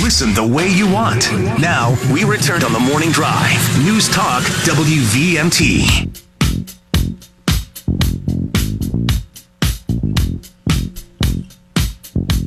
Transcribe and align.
Listen 0.00 0.32
the 0.34 0.46
way 0.46 0.68
you 0.68 0.90
want. 0.90 1.30
Now, 1.60 1.94
we 2.12 2.24
return 2.24 2.64
on 2.64 2.72
the 2.72 2.80
morning 2.80 3.10
drive. 3.10 3.60
News 3.84 4.08
Talk 4.08 4.42
WVMT. 4.64 6.08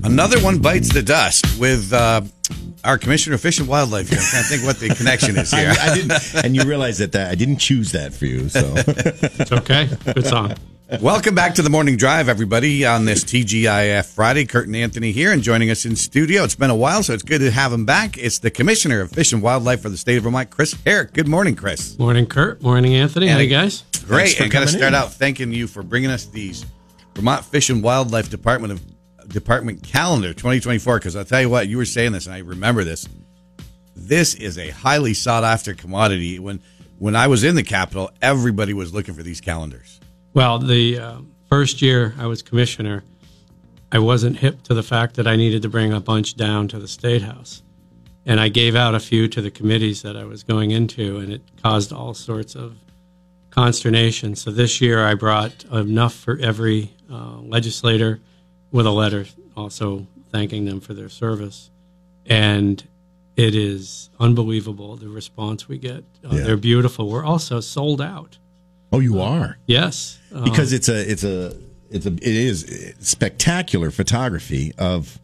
Another 0.03 0.39
one 0.41 0.59
bites 0.59 0.93
the 0.93 1.01
dust 1.01 1.59
with 1.59 1.91
uh, 1.91 2.21
our 2.83 2.97
Commissioner 2.97 3.35
of 3.35 3.41
Fish 3.41 3.59
and 3.59 3.67
Wildlife 3.67 4.09
here. 4.09 4.19
I 4.19 4.31
can't 4.31 4.45
think 4.45 4.63
what 4.63 4.79
the 4.79 4.89
connection 4.89 5.37
is 5.37 5.51
here. 5.53 5.73
I, 5.79 5.91
I 5.91 5.95
didn't, 5.95 6.45
and 6.45 6.55
you 6.55 6.63
realize 6.63 6.99
that, 6.99 7.11
that 7.13 7.31
I 7.31 7.35
didn't 7.35 7.57
choose 7.57 7.91
that 7.91 8.13
for 8.13 8.25
you. 8.25 8.49
So 8.49 8.73
It's 8.77 9.51
okay. 9.51 9.89
Good 10.13 10.27
song. 10.27 10.53
Welcome 11.01 11.33
back 11.33 11.55
to 11.55 11.63
the 11.63 11.69
Morning 11.71 11.97
Drive, 11.97 12.29
everybody, 12.29 12.85
on 12.85 13.05
this 13.05 13.23
TGIF 13.23 14.05
Friday. 14.05 14.45
Kurt 14.45 14.67
and 14.67 14.75
Anthony 14.75 15.11
here 15.11 15.31
and 15.31 15.41
joining 15.41 15.71
us 15.71 15.83
in 15.83 15.95
studio. 15.95 16.43
It's 16.43 16.53
been 16.53 16.69
a 16.69 16.75
while, 16.75 17.01
so 17.01 17.13
it's 17.13 17.23
good 17.23 17.39
to 17.39 17.49
have 17.49 17.73
him 17.73 17.85
back. 17.85 18.19
It's 18.19 18.37
the 18.37 18.51
Commissioner 18.51 19.01
of 19.01 19.11
Fish 19.11 19.33
and 19.33 19.41
Wildlife 19.41 19.81
for 19.81 19.89
the 19.89 19.97
state 19.97 20.17
of 20.17 20.23
Vermont, 20.23 20.51
Chris 20.51 20.75
Herrick. 20.85 21.13
Good 21.13 21.27
morning, 21.27 21.55
Chris. 21.55 21.97
Morning, 21.97 22.27
Kurt. 22.27 22.61
Morning, 22.61 22.93
Anthony. 22.93 23.27
How 23.27 23.37
And- 23.39 23.43
you 23.43 23.49
guys? 23.49 23.83
Great. 24.07 24.39
And 24.39 24.51
got 24.51 24.59
to 24.59 24.67
start 24.67 24.89
in. 24.89 24.93
out 24.93 25.11
thanking 25.11 25.51
you 25.51 25.65
for 25.65 25.81
bringing 25.81 26.11
us 26.11 26.25
these 26.25 26.65
Vermont 27.15 27.43
Fish 27.45 27.71
and 27.71 27.81
Wildlife 27.81 28.29
Department 28.29 28.73
of 28.73 29.27
Department 29.29 29.81
calendar 29.81 30.33
2024. 30.35 30.99
Because 30.99 31.15
I'll 31.15 31.25
tell 31.25 31.41
you 31.41 31.49
what, 31.49 31.67
you 31.67 31.77
were 31.77 31.85
saying 31.85 32.11
this, 32.11 32.27
and 32.27 32.35
I 32.35 32.39
remember 32.39 32.83
this. 32.83 33.07
This 33.95 34.35
is 34.35 34.59
a 34.59 34.69
highly 34.69 35.15
sought 35.15 35.43
after 35.43 35.73
commodity. 35.73 36.37
When 36.37 36.59
when 36.99 37.15
I 37.15 37.25
was 37.25 37.43
in 37.43 37.55
the 37.55 37.63
capital, 37.63 38.11
everybody 38.21 38.73
was 38.73 38.93
looking 38.93 39.15
for 39.15 39.23
these 39.23 39.41
calendars. 39.41 39.99
Well, 40.35 40.59
the 40.59 40.99
uh, 40.99 41.17
first 41.47 41.81
year 41.81 42.13
I 42.19 42.25
was 42.25 42.41
commissioner, 42.41 43.05
I 43.89 43.99
wasn't 43.99 44.39
hip 44.39 44.63
to 44.63 44.73
the 44.73 44.83
fact 44.83 45.15
that 45.15 45.27
I 45.27 45.37
needed 45.37 45.61
to 45.61 45.69
bring 45.69 45.93
a 45.93 46.01
bunch 46.01 46.35
down 46.35 46.67
to 46.67 46.77
the 46.77 46.89
State 46.89 47.21
House. 47.21 47.63
And 48.25 48.41
I 48.41 48.49
gave 48.49 48.75
out 48.75 48.95
a 48.95 48.99
few 48.99 49.29
to 49.29 49.41
the 49.41 49.49
committees 49.49 50.01
that 50.01 50.17
I 50.17 50.25
was 50.25 50.43
going 50.43 50.71
into, 50.71 51.19
and 51.19 51.31
it 51.31 51.41
caused 51.63 51.93
all 51.93 52.13
sorts 52.13 52.53
of 52.53 52.75
consternation. 53.49 54.35
So 54.35 54.51
this 54.51 54.81
year 54.81 55.05
I 55.05 55.13
brought 55.13 55.63
enough 55.71 56.13
for 56.13 56.37
every 56.41 56.91
uh, 57.09 57.37
legislator 57.39 58.19
with 58.71 58.85
a 58.85 58.91
letter 58.91 59.25
also 59.55 60.05
thanking 60.33 60.65
them 60.65 60.81
for 60.81 60.93
their 60.93 61.07
service. 61.07 61.71
And 62.25 62.85
it 63.37 63.55
is 63.55 64.09
unbelievable 64.19 64.97
the 64.97 65.07
response 65.07 65.69
we 65.69 65.77
get. 65.77 66.03
Uh, 66.25 66.35
Yeah. 66.35 66.43
They're 66.43 66.57
beautiful. 66.57 67.07
We're 67.07 67.23
also 67.23 67.61
sold 67.61 68.01
out. 68.01 68.37
Oh, 68.95 68.99
you 68.99 69.19
are 69.19 69.57
Yes. 69.65 70.19
Because 70.43 70.73
it's 70.73 70.89
a 70.89 71.11
it's 71.11 71.23
a 71.23 71.55
it's 71.89 72.05
a 72.05 72.13
it 72.13 72.23
is 72.23 72.93
spectacular 72.99 73.91
photography 73.91 74.73
of 74.77 75.19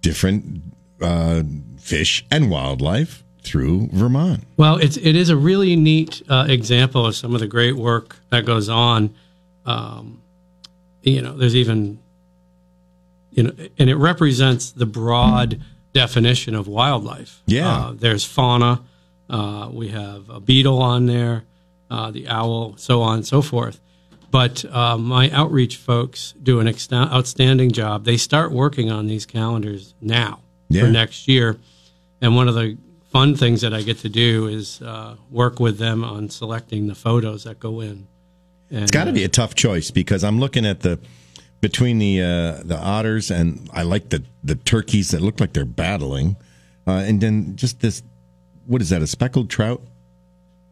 different 0.00 0.62
uh, 1.00 1.42
fish 1.78 2.24
and 2.30 2.50
wildlife 2.50 3.22
through 3.42 3.88
Vermont. 3.92 4.44
Well, 4.56 4.76
it's 4.76 4.96
it 4.96 5.16
is 5.16 5.30
a 5.30 5.36
really 5.36 5.74
neat 5.76 6.22
uh, 6.28 6.46
example 6.48 7.06
of 7.06 7.14
some 7.14 7.34
of 7.34 7.40
the 7.40 7.46
great 7.46 7.76
work 7.76 8.16
that 8.30 8.44
goes 8.44 8.68
on. 8.68 9.14
Um, 9.64 10.22
you 11.02 11.22
know, 11.22 11.36
there's 11.36 11.56
even 11.56 11.98
you 13.30 13.44
know, 13.44 13.52
and 13.78 13.88
it 13.90 13.96
represents 13.96 14.70
the 14.72 14.86
broad 14.86 15.60
definition 15.92 16.54
of 16.54 16.68
wildlife. 16.68 17.42
Yeah. 17.46 17.68
uh, 17.68 17.92
there's 17.94 18.24
fauna. 18.24 18.82
Uh, 19.30 19.70
we 19.72 19.88
have 19.88 20.28
a 20.28 20.40
beetle 20.40 20.82
on 20.82 21.06
there, 21.06 21.44
uh, 21.92 22.10
the 22.10 22.24
owl, 22.28 22.74
so 22.76 23.02
on 23.02 23.14
and 23.18 23.26
so 23.26 23.42
forth. 23.42 23.76
But 24.30 24.64
uh, 24.64 24.96
my 24.96 25.30
outreach 25.30 25.76
folks 25.76 26.32
do 26.42 26.58
an 26.60 26.66
exta- 26.66 27.10
outstanding 27.12 27.70
job. 27.72 28.04
They 28.04 28.16
start 28.16 28.50
working 28.50 28.90
on 28.90 29.06
these 29.06 29.26
calendars 29.26 29.94
now 30.00 30.40
Yeah. 30.70 30.82
for 30.82 30.88
next 30.90 31.28
year. 31.28 31.58
And 32.22 32.34
one 32.34 32.48
of 32.48 32.54
the 32.54 32.78
fun 33.10 33.36
things 33.36 33.60
that 33.60 33.74
I 33.74 33.82
get 33.82 33.98
to 33.98 34.08
do 34.08 34.46
is 34.48 34.80
uh, 34.80 35.16
work 35.30 35.60
with 35.60 35.76
them 35.78 36.02
on 36.02 36.30
selecting 36.30 36.86
the 36.86 36.94
photos 36.94 37.44
that 37.44 37.58
go 37.60 37.80
in. 37.82 38.06
And, 38.70 38.82
It's 38.84 38.90
got 38.90 39.04
to 39.04 39.12
be 39.12 39.24
a 39.24 39.28
tough 39.28 39.54
choice 39.54 39.90
because 39.90 40.24
I'm 40.24 40.40
looking 40.40 40.64
at 40.64 40.80
the 40.80 40.98
between 41.60 41.98
the 41.98 42.22
uh, 42.22 42.62
the 42.64 42.78
otters 42.78 43.30
and 43.30 43.68
I 43.72 43.82
like 43.82 44.08
the 44.08 44.22
the 44.42 44.54
turkeys 44.56 45.10
that 45.10 45.20
look 45.20 45.40
like 45.40 45.52
they're 45.52 45.74
battling, 45.84 46.36
uh, 46.88 47.04
and 47.08 47.20
then 47.20 47.54
just 47.54 47.80
this. 47.80 48.02
What 48.66 48.80
is 48.80 48.88
that? 48.88 49.02
A 49.02 49.06
speckled 49.06 49.50
trout? 49.50 49.80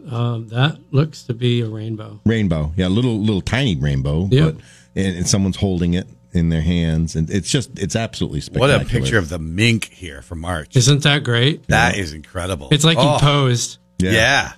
Uh, 0.09 0.38
that 0.49 0.78
looks 0.91 1.22
to 1.25 1.34
be 1.34 1.61
a 1.62 1.69
rainbow. 1.69 2.21
rainbow 2.25 2.72
yeah 2.77 2.87
little 2.88 3.19
little 3.19 3.41
tiny 3.41 3.77
rainbow 3.77 4.28
Yep. 4.31 4.55
but 4.55 4.65
and, 4.97 5.16
and 5.19 5.28
someone's 5.28 5.56
holding 5.56 5.94
it 5.94 6.06
in 6.33 6.49
their 6.49 6.62
hands 6.62 7.16
and 7.16 7.28
it's 7.31 7.50
just 7.50 7.77
it's 7.78 7.97
absolutely 7.97 8.41
spectacular. 8.41 8.78
What 8.78 8.87
a 8.87 8.88
picture 8.88 9.19
of 9.19 9.28
the 9.28 9.38
mink 9.38 9.87
here 9.93 10.22
from 10.22 10.41
March. 10.41 10.77
Isn't 10.77 11.03
that 11.03 11.25
great? 11.25 11.66
That 11.69 11.97
is 11.97 12.12
incredible. 12.12 12.69
It's 12.71 12.84
like 12.84 12.99
Oh, 13.00 13.15
he 13.15 13.21
posed. 13.21 13.78
yeah. 13.99 14.12
Yeah. 14.12 14.53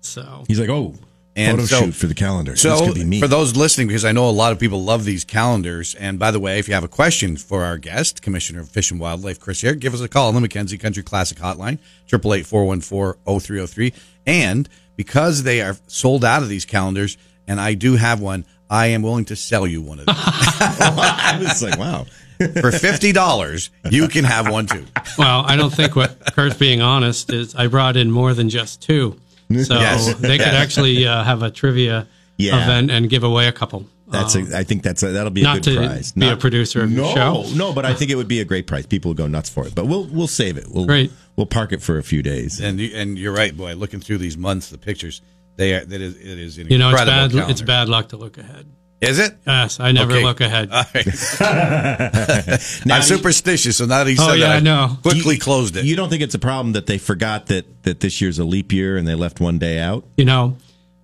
So 0.00 0.44
he's 0.48 0.58
like 0.58 0.70
oh 0.70 0.94
And 1.36 1.58
photo 1.58 1.66
so- 1.66 1.80
shoot 1.84 1.92
for 1.94 2.06
the 2.06 2.14
calendar 2.14 2.52
this 2.52 2.62
So, 2.62 2.86
could 2.86 2.94
be 2.94 3.04
me 3.04 3.20
for 3.20 3.28
those 3.28 3.56
listening, 3.56 3.88
because 3.88 4.04
I 4.06 4.12
know 4.12 4.28
a 4.28 4.32
lot 4.32 4.52
of 4.52 4.58
people 4.58 4.82
love 4.82 5.04
these 5.04 5.24
calendars, 5.24 5.94
and 5.94 6.18
by 6.18 6.30
the 6.32 6.40
way, 6.40 6.58
if 6.58 6.66
you 6.66 6.74
have 6.74 6.82
a 6.84 6.88
question 6.88 7.36
for 7.36 7.62
our 7.62 7.76
guest, 7.78 8.22
Commissioner 8.22 8.60
of 8.60 8.68
Fish 8.70 8.90
and 8.90 8.98
Wildlife, 8.98 9.38
Chris 9.38 9.60
here, 9.60 9.74
give 9.74 9.94
us 9.94 10.00
a 10.00 10.08
call 10.08 10.34
on 10.34 10.40
the 10.40 10.48
McKenzie 10.48 10.80
Country 10.80 11.02
Classic 11.04 11.38
Hotline, 11.38 11.78
888-414-0303. 12.10 13.94
And 14.26 14.68
because 14.98 15.44
they 15.44 15.62
are 15.62 15.76
sold 15.86 16.24
out 16.24 16.42
of 16.42 16.48
these 16.50 16.66
calendars, 16.66 17.16
and 17.46 17.58
I 17.58 17.72
do 17.74 17.94
have 17.94 18.20
one, 18.20 18.44
I 18.68 18.88
am 18.88 19.00
willing 19.02 19.24
to 19.26 19.36
sell 19.36 19.66
you 19.66 19.80
one 19.80 20.00
of 20.00 20.06
them. 20.06 20.14
i 20.18 21.38
was 21.40 21.62
like 21.62 21.78
wow 21.78 22.04
for 22.38 22.70
$50, 22.70 23.70
you 23.90 24.06
can 24.06 24.24
have 24.24 24.48
one 24.48 24.66
too. 24.66 24.84
Well, 25.18 25.42
I 25.44 25.56
don't 25.56 25.72
think 25.74 25.96
what 25.96 26.20
Kurt's 26.34 26.56
being 26.56 26.80
honest 26.80 27.32
is 27.32 27.54
I 27.56 27.66
brought 27.66 27.96
in 27.96 28.12
more 28.12 28.32
than 28.32 28.48
just 28.48 28.80
two. 28.80 29.18
So 29.64 29.74
Yes. 29.74 30.14
they 30.14 30.38
could 30.38 30.46
Yes. 30.46 30.54
actually 30.54 31.04
uh, 31.06 31.24
have 31.24 31.42
a 31.42 31.50
trivia 31.50 32.06
Yeah. 32.36 32.62
event 32.62 32.92
and 32.92 33.10
give 33.10 33.24
away 33.24 33.48
a 33.48 33.52
couple. 33.52 33.86
That's 34.10 34.34
Um, 34.36 34.52
a, 34.52 34.58
i 34.58 34.62
think 34.64 34.82
that's 34.82 35.02
a, 35.02 35.08
that'll 35.12 35.30
be 35.30 35.42
a 35.42 35.44
not 35.44 35.56
good 35.62 35.64
to 35.74 35.76
prize 35.76 36.12
be 36.12 36.28
a 36.28 36.36
producer 36.36 36.82
of 36.82 36.90
no 36.90 37.04
your 37.04 37.16
show. 37.16 37.44
no 37.54 37.72
but 37.72 37.84
i 37.84 37.94
think 37.94 38.10
it 38.10 38.14
would 38.16 38.28
be 38.28 38.40
a 38.40 38.44
great 38.44 38.66
prize 38.66 38.86
people 38.86 39.10
will 39.10 39.14
go 39.16 39.26
nuts 39.26 39.48
for 39.50 39.66
it 39.66 39.74
but 39.74 39.86
we'll 39.86 40.04
we'll 40.06 40.26
save 40.26 40.56
it 40.56 40.66
we'll 40.70 40.86
Great. 40.86 41.10
we'll 41.36 41.46
park 41.46 41.72
it 41.72 41.82
for 41.82 41.98
a 41.98 42.02
few 42.02 42.22
days 42.22 42.58
And 42.60 42.80
you, 42.80 42.90
and 42.96 43.18
you're 43.18 43.32
right, 43.34 43.56
boy. 43.56 43.74
Looking 43.74 44.00
through 44.00 44.18
these 44.18 44.36
months, 44.36 44.70
the 44.70 44.78
pictures, 44.78 45.20
they 45.56 45.74
are 45.74 45.84
that 45.84 46.00
is 46.00 46.16
it 46.16 46.38
is 46.38 46.58
an 46.58 46.68
you 46.68 46.78
know, 46.78 46.90
it's 46.90 47.00
bad. 47.00 47.30
calendar. 47.30 47.50
It's 47.50 47.62
bad 47.62 47.88
luck 47.88 48.08
to 48.10 48.16
look 48.16 48.38
ahead. 48.38 48.66
Is 49.00 49.20
it? 49.20 49.36
Yes, 49.46 49.78
I 49.78 49.92
never 49.92 50.12
Okay. 50.14 50.24
look 50.24 50.40
ahead. 50.40 50.70
All 50.72 50.82
right. 50.92 51.06
I'm 52.90 53.02
superstitious, 53.02 53.76
so 53.76 53.86
now 53.86 54.02
that 54.04 54.10
he 54.10 54.16
Oh, 54.18 54.32
yeah, 54.32 54.48
that, 54.48 54.56
I 54.56 54.60
know. 54.60 54.96
quickly 55.02 55.34
You- 55.34 55.40
closed 55.40 55.76
it. 55.76 55.84
you 55.84 55.94
don't 55.96 56.08
think 56.08 56.22
it's 56.22 56.34
a 56.34 56.38
problem 56.38 56.72
that 56.72 56.86
they 56.86 56.98
forgot 56.98 57.46
that 57.46 57.64
that 57.84 58.00
this 58.00 58.20
year's 58.20 58.38
a 58.40 58.44
leap 58.44 58.72
year 58.72 58.96
and 58.96 59.06
they 59.06 59.14
left 59.14 59.40
one 59.40 59.58
day 59.58 59.78
out 59.78 60.04
You 60.16 60.24
know, 60.24 60.56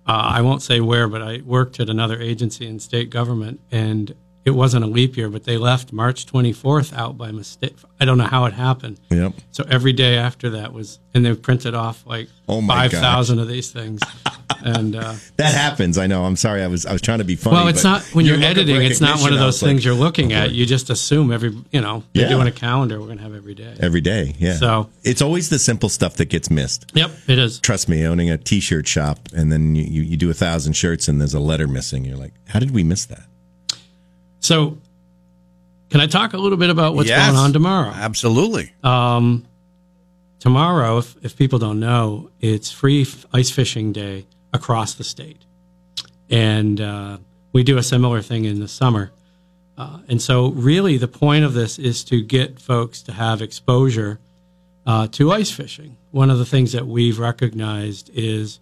uh, 0.07 0.31
I 0.35 0.41
won't 0.41 0.61
say 0.61 0.79
where, 0.79 1.07
but 1.07 1.21
I 1.21 1.41
worked 1.43 1.79
at 1.79 1.89
another 1.89 2.19
agency 2.19 2.67
in 2.67 2.79
state 2.79 3.09
government, 3.09 3.59
and 3.71 4.13
it 4.45 4.51
wasn't 4.51 4.83
a 4.85 4.87
leap 4.87 5.17
year, 5.17 5.29
but 5.29 5.43
they 5.43 5.57
left 5.57 5.91
March 5.91 6.25
24th 6.27 6.93
out 6.95 7.17
by 7.17 7.31
mistake. 7.31 7.75
I 7.99 8.05
don't 8.05 8.17
know 8.19 8.25
how 8.27 8.45
it 8.45 8.53
happened. 8.53 8.99
Yep. 9.09 9.33
So 9.51 9.65
every 9.69 9.91
day 9.93 10.17
after 10.17 10.51
that 10.51 10.71
was, 10.71 10.99
and 11.13 11.25
they 11.25 11.33
printed 11.33 11.73
off 11.73 12.05
like 12.05 12.27
Oh 12.47 12.61
my 12.61 12.87
5,000 12.89 13.39
of 13.39 13.47
these 13.47 13.71
things. 13.71 14.01
and, 14.63 14.95
uh, 14.95 15.15
That 15.37 15.53
happens. 15.53 15.97
I 15.97 16.05
know. 16.07 16.25
I'm 16.25 16.35
sorry. 16.35 16.61
I 16.61 16.67
was 16.67 16.85
I 16.85 16.93
was 16.93 17.01
trying 17.01 17.17
to 17.19 17.23
be 17.23 17.35
funny. 17.35 17.55
well, 17.55 17.67
it's 17.69 17.83
not 17.83 18.03
when 18.13 18.25
you're 18.25 18.35
your 18.37 18.47
look 18.49 18.57
of 18.57 18.57
editing. 18.69 18.83
It's 18.83 19.01
not 19.01 19.19
one 19.19 19.33
of 19.33 19.39
those 19.39 19.61
like, 19.63 19.69
things 19.69 19.83
you're 19.85 19.93
looking 19.95 20.31
at. 20.33 20.51
You 20.51 20.65
just 20.67 20.89
assume 20.91 21.31
every, 21.31 21.51
you 21.71 21.81
know, 21.81 22.03
you're 22.13 22.25
Yeah. 22.25 22.29
doing 22.35 22.47
a 22.47 22.51
calendar. 22.51 22.99
We're 22.99 23.05
going 23.07 23.17
to 23.17 23.23
have 23.23 23.33
every 23.35 23.55
day. 23.55 23.75
every 23.79 24.01
day. 24.01 24.35
Yeah. 24.37 24.57
So- 24.57 24.89
it's 25.03 25.21
always 25.23 25.49
the 25.49 25.57
simple 25.59 25.89
stuff 25.89 26.17
that 26.17 26.29
gets 26.29 26.49
missed. 26.51 26.91
Yep, 26.93 27.11
it 27.27 27.39
is. 27.39 27.59
Trust 27.59 27.89
me, 27.89 28.05
owning 28.05 28.29
a 28.29 28.37
T-shirt 28.37 28.87
shop 28.87 29.29
and 29.35 29.51
then 29.51 29.75
you, 29.75 29.83
you, 29.83 30.01
you 30.03 30.17
do 30.17 30.29
a 30.29 30.33
thousand 30.35 30.73
shirts 30.73 31.07
and 31.07 31.19
there's 31.19 31.33
a 31.33 31.39
letter 31.39 31.67
missing. 31.67 32.05
You're 32.05 32.17
like, 32.17 32.33
how 32.49 32.59
did 32.59 32.71
we 32.71 32.83
miss 32.83 33.05
that? 33.05 33.25
So, 34.45 34.77
can 35.89 36.01
I 36.01 36.05
talk 36.07 36.33
a 36.33 36.37
little 36.37 36.57
bit 36.57 36.69
about 36.69 36.93
what's 36.95 37.09
Yes. 37.09 37.25
going 37.27 37.37
on 37.37 37.51
tomorrow? 37.51 37.89
Absolutely. 37.89 38.73
Um, 38.83 39.45
tomorrow, 40.39 40.99
if, 40.99 41.15
if 41.23 41.35
people 41.35 41.57
don't 41.57 41.79
know, 41.79 42.29
it's 42.41 42.71
free 42.71 43.01
f- 43.01 43.25
ice 43.33 43.49
fishing 43.49 43.91
day 43.91 44.27
across 44.53 44.93
the 44.93 45.03
state. 45.03 45.43
And 46.29 46.79
uh, 46.79 47.17
we 47.53 47.63
do 47.63 47.77
a 47.77 47.83
similar 47.83 48.21
thing 48.21 48.45
in 48.45 48.59
the 48.59 48.67
summer. 48.67 49.11
Uh, 49.77 49.99
and 50.07 50.21
so, 50.21 50.51
really, 50.51 50.97
the 50.97 51.07
point 51.07 51.43
of 51.43 51.53
this 51.53 51.79
is 51.79 52.03
to 52.05 52.21
get 52.21 52.59
folks 52.59 53.01
to 53.03 53.13
have 53.13 53.41
exposure 53.41 54.19
uh, 54.85 55.07
to 55.07 55.31
ice 55.31 55.49
fishing. 55.51 55.97
One 56.11 56.29
of 56.29 56.37
the 56.37 56.45
things 56.45 56.71
that 56.73 56.85
we've 56.87 57.17
recognized 57.19 58.09
is 58.13 58.59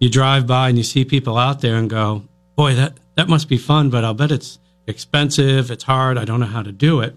you 0.00 0.10
drive 0.10 0.46
by 0.46 0.68
and 0.70 0.76
you 0.76 0.84
see 0.84 1.04
people 1.04 1.38
out 1.38 1.60
there 1.60 1.76
and 1.76 1.88
go, 1.88 2.24
boy, 2.56 2.74
that, 2.74 2.94
that 3.14 3.28
must 3.28 3.48
be 3.48 3.56
fun, 3.56 3.90
but 3.90 4.04
I'll 4.04 4.12
bet 4.12 4.32
it's 4.32 4.58
expensive, 4.86 5.70
it's 5.70 5.84
hard, 5.84 6.18
I 6.18 6.24
don't 6.24 6.40
know 6.40 6.46
how 6.46 6.62
to 6.62 6.72
do 6.72 7.00
it. 7.00 7.16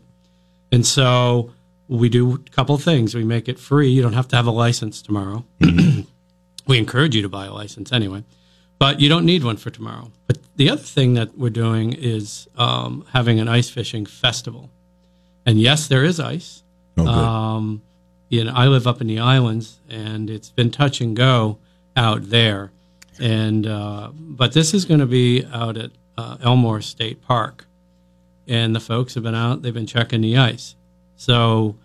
And 0.71 0.85
so 0.85 1.51
we 1.87 2.09
do 2.09 2.35
a 2.35 2.37
couple 2.51 2.77
things. 2.77 3.15
We 3.15 3.23
make 3.23 3.47
it 3.47 3.59
free. 3.59 3.89
You 3.89 4.01
don't 4.01 4.13
have 4.13 4.27
to 4.29 4.35
have 4.35 4.47
a 4.47 4.51
license 4.51 5.01
tomorrow. 5.01 5.45
we 6.67 6.77
encourage 6.77 7.15
you 7.15 7.21
to 7.21 7.29
buy 7.29 7.45
a 7.45 7.53
license 7.53 7.91
anyway, 7.91 8.23
but 8.79 8.99
you 8.99 9.09
don't 9.09 9.25
need 9.25 9.43
one 9.43 9.57
for 9.57 9.69
tomorrow. 9.69 10.11
But 10.27 10.39
the 10.55 10.69
other 10.69 10.81
thing 10.81 11.13
that 11.13 11.37
we're 11.37 11.49
doing 11.49 11.93
is 11.93 12.47
um, 12.57 13.05
having 13.13 13.39
an 13.39 13.47
ice 13.47 13.69
fishing 13.69 14.05
festival. 14.05 14.69
And 15.45 15.59
yes, 15.59 15.87
there 15.87 16.03
is 16.03 16.19
ice. 16.19 16.63
Oh. 16.97 17.07
Um, 17.07 17.81
you 18.29 18.43
know, 18.43 18.51
I 18.53 18.67
live 18.67 18.87
up 18.87 18.99
in 18.99 19.07
the 19.07 19.19
islands, 19.19 19.79
and 19.89 20.29
it's 20.29 20.49
been 20.49 20.71
touch 20.71 20.99
and 20.99 21.15
go 21.15 21.59
out 21.95 22.29
there. 22.29 22.71
And 23.19 23.65
uh, 23.65 24.11
but 24.13 24.51
this 24.51 24.73
is 24.73 24.83
going 24.85 24.99
to 24.99 25.05
be 25.05 25.45
out 25.45 25.77
at 25.77 25.91
uh, 26.17 26.37
Elmore 26.41 26.81
State 26.81 27.21
Park, 27.21 27.65
and 28.47 28.75
the 28.75 28.79
folks 28.79 29.13
have 29.13 29.23
been 29.23 29.35
out. 29.35 29.61
They've 29.61 29.73
been 29.73 29.87
checking 29.87 30.21
the 30.21 30.37
ice. 30.37 30.75
So 31.15 31.75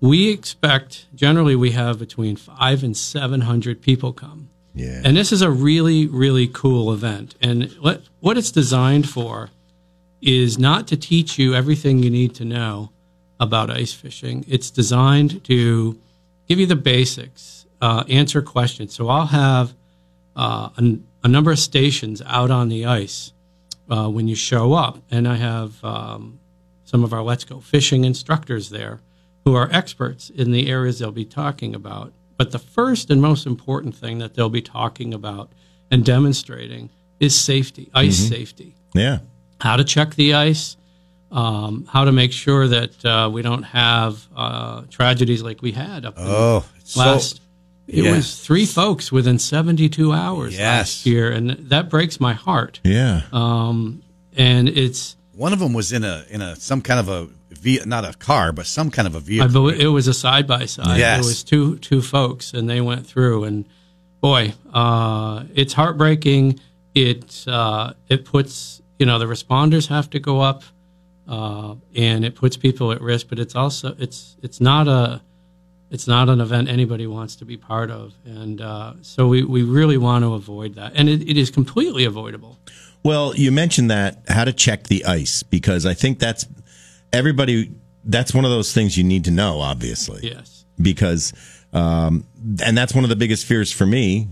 we 0.00 0.30
expect 0.30 1.06
generally 1.14 1.56
we 1.56 1.72
have 1.72 1.98
between 1.98 2.36
five 2.36 2.84
and 2.84 2.96
seven 2.96 3.42
hundred 3.42 3.80
people 3.82 4.12
come. 4.12 4.50
Yeah. 4.74 5.02
And 5.04 5.16
this 5.16 5.32
is 5.32 5.42
a 5.42 5.50
really, 5.50 6.06
really 6.06 6.46
cool 6.46 6.92
event. 6.92 7.34
And 7.40 7.70
what, 7.80 8.02
what 8.20 8.38
it's 8.38 8.52
designed 8.52 9.08
for 9.08 9.50
is 10.20 10.58
not 10.58 10.86
to 10.88 10.96
teach 10.96 11.38
you 11.38 11.54
everything 11.54 12.02
you 12.02 12.10
need 12.10 12.34
to 12.36 12.44
know 12.44 12.90
about 13.40 13.70
ice 13.70 13.92
fishing. 13.92 14.44
It's 14.48 14.70
designed 14.70 15.42
to 15.44 15.98
give 16.48 16.60
you 16.60 16.66
the 16.66 16.76
basics, 16.76 17.66
uh, 17.80 18.04
answer 18.08 18.40
questions. 18.42 18.94
So 18.94 19.08
I'll 19.08 19.26
have 19.26 19.74
uh, 20.36 20.70
a, 20.76 20.98
a 21.24 21.28
number 21.28 21.50
of 21.50 21.58
stations 21.58 22.22
out 22.26 22.50
on 22.50 22.68
the 22.68 22.86
ice 22.86 23.32
uh, 23.90 24.08
when 24.08 24.28
you 24.28 24.34
show 24.34 24.72
up, 24.74 24.98
and 25.10 25.26
I 25.26 25.36
have 25.36 25.82
um, 25.84 26.38
some 26.84 27.04
of 27.04 27.12
our 27.12 27.22
Let's 27.22 27.44
Go 27.44 27.60
Fishing 27.60 28.04
instructors 28.04 28.70
there 28.70 29.00
who 29.44 29.54
are 29.54 29.68
experts 29.72 30.30
in 30.30 30.50
the 30.52 30.68
areas 30.70 30.98
they'll 30.98 31.10
be 31.10 31.24
talking 31.24 31.74
about. 31.74 32.12
But 32.36 32.50
the 32.52 32.58
first 32.58 33.10
and 33.10 33.20
most 33.20 33.46
important 33.46 33.94
thing 33.96 34.18
that 34.18 34.34
they'll 34.34 34.48
be 34.50 34.62
talking 34.62 35.14
about 35.14 35.50
and 35.90 36.04
demonstrating 36.04 36.90
is 37.18 37.38
safety, 37.38 37.90
ice 37.94 38.16
safety 38.16 38.74
Yeah. 38.94 39.18
how 39.60 39.76
to 39.76 39.84
check 39.84 40.14
the 40.14 40.34
ice, 40.34 40.76
um, 41.32 41.86
how 41.90 42.04
to 42.04 42.12
make 42.12 42.30
sure 42.32 42.68
that 42.68 43.04
uh, 43.04 43.28
we 43.32 43.42
don't 43.42 43.64
have 43.64 44.26
uh, 44.36 44.82
tragedies 44.90 45.42
like 45.42 45.62
we 45.62 45.72
had 45.72 46.04
up 46.04 46.14
Oh, 46.16 46.64
it's 46.78 46.92
so- 46.92 47.00
last. 47.00 47.40
It 47.88 48.04
yeah. 48.04 48.12
was 48.12 48.38
three 48.38 48.66
folks 48.66 49.10
within 49.10 49.38
72 49.38 50.12
hours 50.12 50.52
Yes. 50.52 50.60
last 50.60 51.06
year, 51.06 51.32
and 51.32 51.50
that 51.70 51.88
breaks 51.88 52.20
my 52.20 52.34
heart. 52.34 52.80
Yeah. 52.84 53.22
Um, 53.32 54.02
and 54.36 54.68
it's 54.68 55.16
One 55.32 55.52
of 55.52 55.58
them 55.58 55.72
was 55.72 55.90
in 55.92 56.04
a 56.04 56.24
in 56.30 56.42
a 56.42 56.54
some 56.56 56.82
kind 56.82 57.00
of 57.00 57.08
a 57.08 57.28
not 57.86 58.04
a 58.04 58.12
car, 58.18 58.52
but 58.52 58.66
some 58.66 58.90
kind 58.90 59.08
of 59.08 59.14
a 59.14 59.20
vehicle. 59.20 59.48
believe 59.48 59.80
it 59.80 59.88
was 59.88 60.06
a 60.06 60.14
side 60.14 60.46
by 60.46 60.66
side. 60.66 60.98
Yes. 60.98 61.24
It 61.24 61.28
was 61.28 61.42
two 61.42 61.76
two 61.78 62.02
folks, 62.02 62.52
and 62.54 62.68
they 62.68 62.80
went 62.80 63.06
through. 63.06 63.44
And 63.44 63.64
boy, 64.20 64.52
uh, 64.72 65.44
it's 65.54 65.72
heartbreaking. 65.72 66.60
It 66.94 67.44
uh, 67.48 67.94
it 68.08 68.24
puts 68.24 68.82
you 68.98 69.06
know 69.06 69.18
the 69.18 69.26
responders 69.26 69.88
have 69.88 70.10
to 70.10 70.18
go 70.18 70.40
up, 70.40 70.62
uh, 71.26 71.74
and 71.96 72.24
it 72.24 72.34
puts 72.34 72.56
people 72.56 72.92
at 72.92 73.00
risk. 73.00 73.28
But 73.28 73.38
it's 73.38 73.54
also 73.54 73.96
it's 73.98 74.36
it's 74.42 74.60
not 74.60 74.88
a 74.88 75.20
it's 75.90 76.06
not 76.06 76.28
an 76.28 76.40
event 76.40 76.68
anybody 76.68 77.06
wants 77.06 77.36
to 77.36 77.44
be 77.44 77.56
part 77.56 77.90
of, 77.90 78.14
and 78.24 78.60
uh, 78.60 78.94
so 79.02 79.26
we, 79.28 79.42
we 79.44 79.62
really 79.62 79.96
want 79.96 80.22
to 80.24 80.34
avoid 80.34 80.74
that. 80.74 80.92
And 80.94 81.08
it, 81.08 81.22
it 81.28 81.36
is 81.36 81.50
completely 81.50 82.04
avoidable. 82.04 82.58
Well, 83.02 83.34
you 83.34 83.50
mentioned 83.52 83.90
that 83.90 84.22
how 84.28 84.44
to 84.44 84.52
check 84.52 84.84
the 84.88 85.04
ice 85.04 85.42
because 85.42 85.86
I 85.86 85.94
think 85.94 86.18
that's 86.18 86.46
everybody. 87.12 87.72
That's 88.04 88.34
one 88.34 88.44
of 88.44 88.50
those 88.50 88.72
things 88.72 88.96
you 88.98 89.04
need 89.04 89.24
to 89.24 89.30
know, 89.30 89.60
obviously. 89.60 90.20
Yes. 90.22 90.64
Because, 90.80 91.32
um, 91.72 92.24
and 92.64 92.76
that's 92.76 92.94
one 92.94 93.04
of 93.04 93.10
the 93.10 93.16
biggest 93.16 93.46
fears 93.46 93.72
for 93.72 93.86
me 93.86 94.28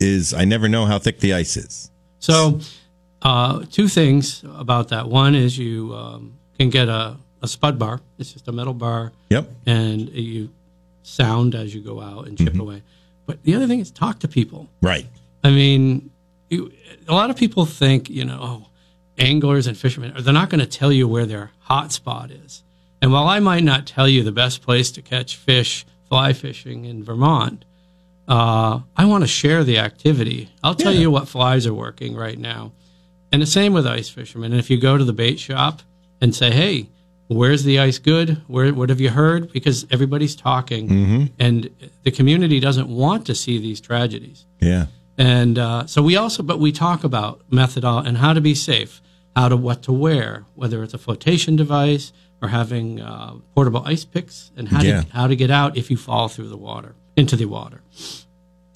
is 0.00 0.34
I 0.34 0.44
never 0.44 0.68
know 0.68 0.84
how 0.86 0.98
thick 0.98 1.20
the 1.20 1.34
ice 1.34 1.56
is. 1.56 1.90
So, 2.18 2.60
uh, 3.22 3.64
two 3.70 3.88
things 3.88 4.44
about 4.56 4.88
that. 4.88 5.08
One 5.08 5.34
is 5.34 5.56
you 5.56 5.94
um, 5.94 6.34
can 6.58 6.70
get 6.70 6.88
a, 6.88 7.16
a 7.42 7.48
spud 7.48 7.78
bar. 7.78 8.00
It's 8.18 8.32
just 8.32 8.48
a 8.48 8.52
metal 8.52 8.74
bar, 8.74 9.12
Yep. 9.30 9.48
and 9.66 10.08
you 10.10 10.50
sound 11.04 11.54
as 11.54 11.74
you 11.74 11.80
go 11.80 12.00
out 12.00 12.26
and 12.26 12.36
chip 12.36 12.58
away. 12.58 12.82
But 13.26 13.42
the 13.44 13.54
other 13.54 13.66
thing 13.66 13.78
is 13.80 13.90
talk 13.90 14.18
to 14.20 14.28
people. 14.28 14.68
Right. 14.82 15.06
I 15.42 15.50
mean, 15.50 16.10
you, 16.50 16.72
a 17.06 17.14
lot 17.14 17.30
of 17.30 17.36
people 17.36 17.66
think, 17.66 18.10
you 18.10 18.24
know, 18.24 18.38
oh, 18.40 18.66
anglers 19.18 19.66
and 19.66 19.76
fishermen, 19.76 20.16
are 20.16 20.22
they're 20.22 20.34
not 20.34 20.50
going 20.50 20.60
to 20.60 20.66
tell 20.66 20.90
you 20.92 21.06
where 21.06 21.26
their 21.26 21.52
hot 21.60 21.92
spot 21.92 22.30
is. 22.30 22.62
And 23.00 23.12
while 23.12 23.28
I 23.28 23.38
might 23.40 23.62
not 23.64 23.86
tell 23.86 24.08
you 24.08 24.22
the 24.22 24.32
best 24.32 24.62
place 24.62 24.90
to 24.92 25.02
catch 25.02 25.36
fish 25.36 25.86
fly 26.08 26.32
fishing 26.32 26.84
in 26.84 27.04
Vermont, 27.04 27.64
uh, 28.26 28.80
I 28.96 29.04
want 29.04 29.22
to 29.22 29.28
share 29.28 29.64
the 29.64 29.78
activity. 29.78 30.50
I'll 30.62 30.74
tell 30.74 30.92
Yeah. 30.92 31.00
you 31.00 31.10
what 31.10 31.28
flies 31.28 31.66
are 31.66 31.74
working 31.74 32.14
right 32.16 32.38
now. 32.38 32.72
And 33.30 33.42
the 33.42 33.46
same 33.46 33.72
with 33.72 33.86
ice 33.86 34.08
fishermen. 34.08 34.52
And 34.52 34.60
if 34.60 34.70
you 34.70 34.78
go 34.78 34.96
to 34.96 35.04
the 35.04 35.12
bait 35.12 35.38
shop 35.38 35.82
and 36.20 36.34
say, 36.34 36.50
hey, 36.50 36.88
where's 37.34 37.64
the 37.64 37.78
ice 37.78 37.98
good? 37.98 38.42
Where, 38.46 38.72
what 38.74 38.88
have 38.88 39.00
you 39.00 39.10
heard? 39.10 39.52
Because 39.52 39.86
everybody's 39.90 40.34
talking, 40.36 41.30
and 41.38 41.70
the 42.02 42.10
community 42.10 42.60
doesn't 42.60 42.88
want 42.88 43.26
to 43.26 43.34
see 43.34 43.58
these 43.58 43.80
tragedies. 43.80 44.46
Yeah. 44.60 44.86
And 45.18 45.58
uh, 45.58 45.86
so 45.86 46.02
we 46.02 46.16
also, 46.16 46.42
but 46.42 46.58
we 46.58 46.72
talk 46.72 47.04
about 47.04 47.48
methodol 47.50 48.04
and 48.06 48.18
how 48.18 48.32
to 48.32 48.40
be 48.40 48.54
safe, 48.54 49.00
how 49.36 49.48
to 49.48 49.56
what 49.56 49.82
to 49.84 49.92
wear, 49.92 50.44
whether 50.54 50.82
it's 50.82 50.94
a 50.94 50.98
flotation 50.98 51.54
device 51.56 52.12
or 52.42 52.48
having 52.48 53.00
uh, 53.00 53.34
portable 53.54 53.82
ice 53.86 54.04
picks, 54.04 54.50
and 54.56 54.68
how 54.68 54.82
Yeah. 54.82 55.02
to 55.02 55.06
how 55.12 55.26
to 55.28 55.36
get 55.36 55.50
out 55.50 55.76
if 55.76 55.90
you 55.90 55.96
fall 55.96 56.28
through 56.28 56.48
the 56.48 56.56
water 56.56 56.94
into 57.16 57.36
the 57.36 57.44
water. 57.46 57.80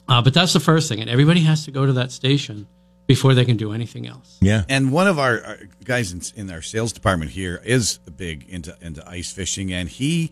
Uh, 0.08 0.22
but 0.22 0.32
that's 0.32 0.52
the 0.52 0.60
first 0.60 0.88
thing, 0.88 1.00
and 1.00 1.10
everybody 1.10 1.40
has 1.40 1.64
to 1.64 1.70
go 1.70 1.84
to 1.84 1.92
that 1.94 2.10
station 2.12 2.66
before 3.08 3.34
they 3.34 3.44
can 3.44 3.56
do 3.56 3.72
anything 3.72 4.06
else. 4.06 4.38
Yeah. 4.40 4.62
And 4.68 4.92
one 4.92 5.08
of 5.08 5.18
our, 5.18 5.42
our 5.42 5.58
guys 5.82 6.12
in, 6.12 6.20
in 6.36 6.50
our 6.52 6.62
sales 6.62 6.92
department 6.92 7.32
here 7.32 7.60
is 7.64 7.98
big 8.16 8.48
into 8.48 8.76
into 8.80 9.02
ice 9.08 9.32
fishing, 9.32 9.72
and 9.72 9.88
he 9.88 10.30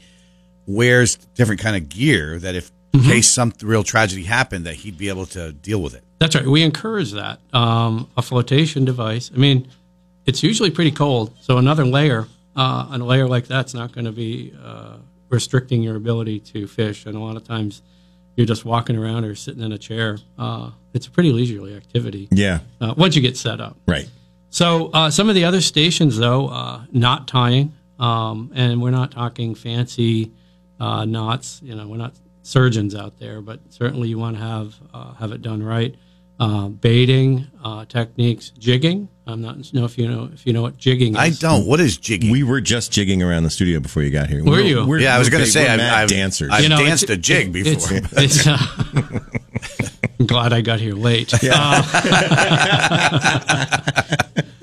wears 0.67 1.17
different 1.35 1.61
kind 1.61 1.75
of 1.75 1.89
gear 1.89 2.39
that 2.39 2.55
if 2.55 2.71
in 2.93 3.03
case 3.03 3.29
some 3.29 3.53
real 3.63 3.83
tragedy 3.83 4.23
happened, 4.23 4.67
that 4.67 4.75
he'd 4.75 4.97
be 4.97 5.09
able 5.09 5.27
to 5.27 5.53
deal 5.53 5.83
with 5.83 5.95
it. 5.95 6.05
That's 6.19 6.35
right. 6.35 6.47
We 6.47 6.63
encourage 6.63 7.13
that. 7.13 7.41
Um, 7.53 8.09
a 8.17 8.23
flotation 8.23 8.85
device. 8.85 9.31
I 9.35 9.39
mean, 9.39 9.69
it's 10.25 10.43
usually 10.43 10.71
pretty 10.71 10.93
cold, 10.93 11.37
so 11.41 11.59
another 11.59 11.85
layer, 11.85 12.27
uh, 12.55 12.89
a 12.91 12.99
layer 12.99 13.27
like 13.27 13.47
that's 13.47 13.75
not 13.75 13.93
going 13.93 14.07
to 14.07 14.13
be 14.13 14.55
uh, 14.63 14.97
restricting 15.29 15.83
your 15.83 15.97
ability 15.97 16.41
to 16.41 16.67
fish. 16.67 17.05
And 17.07 17.17
a 17.17 17.21
lot 17.21 17.37
of 17.37 17.45
times, 17.45 17.83
you're 18.37 18.47
just 18.47 18.65
walking 18.65 18.97
around 18.97 19.25
or 19.25 19.35
sitting 19.35 19.63
in 19.63 19.73
a 19.73 19.79
chair. 19.79 20.19
Uh, 20.39 20.71
it's 20.95 21.07
a 21.07 21.11
pretty 21.11 21.33
leisurely 21.33 21.75
activity 21.75 22.29
Yeah. 22.31 22.61
uh, 22.81 22.95
once 22.97 23.17
you 23.17 23.23
get 23.23 23.37
set 23.37 23.61
up. 23.61 23.77
Right. 23.87 24.09
So 24.51 24.91
uh, 24.93 25.11
some 25.11 25.29
of 25.29 25.35
the 25.35 25.45
other 25.45 25.61
stations, 25.61 26.17
though, 26.17 26.49
uh, 26.49 26.83
knot 26.93 27.27
tying, 27.29 27.73
um, 27.99 28.53
and 28.55 28.81
we're 28.81 28.91
not 28.91 29.11
talking 29.11 29.55
fancy 29.55 30.33
uh, 30.79 31.05
knots. 31.05 31.61
You 31.63 31.75
know, 31.75 31.89
we're 31.89 31.97
not 31.97 32.15
surgeons 32.43 32.95
out 32.95 33.19
there, 33.19 33.41
but 33.41 33.61
certainly 33.71 34.09
you 34.09 34.19
want 34.19 34.37
to 34.37 34.43
have 34.43 34.75
uh, 34.95 35.15
have 35.15 35.33
it 35.33 35.43
done 35.43 35.63
right. 35.63 35.95
Uh, 36.39 36.69
baiting 36.69 37.47
uh, 37.65 37.87
techniques, 37.87 38.51
jigging. 38.51 39.09
I'm 39.27 39.41
not 39.41 39.73
know 39.73 39.87
if 39.87 39.97
you 39.97 40.07
know 40.07 40.29
if 40.35 40.47
you 40.47 40.53
know 40.53 40.61
what 40.61 40.77
jigging 40.77 41.15
is. 41.15 41.19
I 41.19 41.31
don't. 41.31 41.67
What 41.67 41.81
is 41.81 41.97
jigging? 41.97 42.31
We 42.31 42.43
were 42.43 42.61
just 42.61 42.93
jigging 42.93 43.23
around 43.23 43.45
the 43.45 43.51
studio 43.51 43.81
before 43.81 44.03
you 44.03 44.11
got 44.11 44.29
here. 44.29 44.45
Were 44.45 44.51
We're- 44.51 44.69
you? 44.69 44.85
we're- 44.87 45.03
yeah, 45.03 45.17
I 45.17 45.19
was 45.19 45.31
going 45.31 45.43
to 45.43 45.51
say 45.51 45.67
I've, 45.67 45.81
I've 45.81 46.09
dancers. 46.09 46.51
I've 46.53 46.63
You 46.63 46.69
know, 46.69 46.77
danced 46.79 47.09
a 47.09 47.17
jig 47.17 47.53
before. 47.55 47.73
It's, 47.97 48.13
it's, 48.13 48.47
uh, 48.47 48.59
I'm 50.21 50.27
glad 50.27 50.53
I 50.53 50.61
got 50.61 50.79
here 50.79 50.95
late. 50.95 51.33
Uh, 51.43 51.83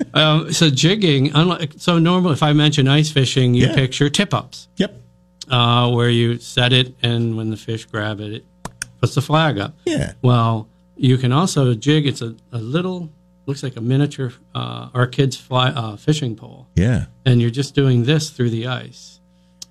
um, 0.14 0.52
so 0.52 0.70
jigging, 0.70 1.32
unlike 1.34 1.72
so 1.76 1.98
normally 1.98 2.34
if 2.34 2.42
I 2.42 2.52
mention 2.52 2.86
ice 2.88 3.10
fishing, 3.10 3.54
you 3.54 3.66
Yeah. 3.66 3.74
picture 3.74 4.08
tip 4.08 4.32
ups. 4.32 4.68
Yep. 4.76 5.00
uh, 5.50 5.90
where 5.90 6.08
you 6.08 6.38
set 6.38 6.72
it, 6.72 6.94
and 7.02 7.36
when 7.36 7.50
the 7.50 7.56
fish 7.56 7.84
grab 7.86 8.20
it, 8.20 8.32
it 8.32 8.44
puts 9.00 9.14
the 9.14 9.20
flag 9.22 9.58
up. 9.58 9.74
Yeah. 9.84 10.12
Well, 10.22 10.68
you 10.96 11.16
can 11.18 11.32
also 11.32 11.74
jig. 11.74 12.06
It's 12.06 12.22
a, 12.22 12.34
a 12.52 12.58
little, 12.58 13.12
looks 13.46 13.62
like 13.62 13.76
a 13.76 13.80
miniature, 13.80 14.32
uh, 14.54 14.88
our 14.94 15.06
kids' 15.06 15.36
fly 15.36 15.68
uh, 15.70 15.96
fishing 15.96 16.36
pole, 16.36 16.68
Yeah. 16.76 17.06
and 17.26 17.40
you're 17.40 17.50
just 17.50 17.74
doing 17.74 18.04
this 18.04 18.30
through 18.30 18.50
the 18.50 18.66
ice. 18.68 19.20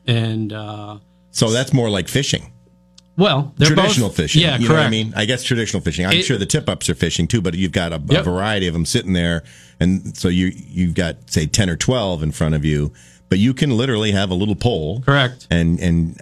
And 0.06 0.52
uh, 0.52 1.00
So 1.32 1.50
that's 1.52 1.74
more 1.74 1.90
like 1.90 2.08
fishing. 2.08 2.52
well, 3.16 3.54
they're 3.58 3.70
traditional 3.70 4.10
both, 4.10 4.18
fishing. 4.18 4.42
Yeah, 4.42 4.58
you 4.58 4.68
correct. 4.68 4.70
know 4.70 4.76
what 4.76 4.88
I 4.88 4.90
mean? 4.90 5.14
I 5.16 5.26
guess 5.26 5.44
traditional 5.44 5.82
fishing. 5.82 6.06
I'm 6.06 6.14
It- 6.14 6.26
sure 6.26 6.38
the 6.38 6.46
tip 6.46 6.68
ups 6.68 6.90
are 6.90 6.96
fishing 6.96 7.28
too, 7.28 7.42
but 7.42 7.54
you've 7.54 7.72
got 7.72 7.94
a, 7.94 8.02
a 8.20 8.24
variety 8.24 8.68
of 8.68 8.74
them 8.74 8.86
sitting 8.86 9.14
there, 9.14 9.44
and 9.80 10.16
so 10.18 10.28
you 10.30 10.52
you've 10.56 10.94
got 10.96 11.30
say 11.30 11.46
ten 11.46 11.70
or 11.70 11.76
twelve 11.78 12.22
in 12.24 12.32
front 12.32 12.56
of 12.56 12.66
you, 12.66 12.92
but 13.30 13.38
you 13.40 13.54
can 13.54 13.78
literally 13.78 14.12
have 14.12 14.30
a 14.30 14.34
little 14.34 14.56
pole, 14.56 15.02
Correct. 15.02 15.48
and 15.52 15.80
and 15.80 16.20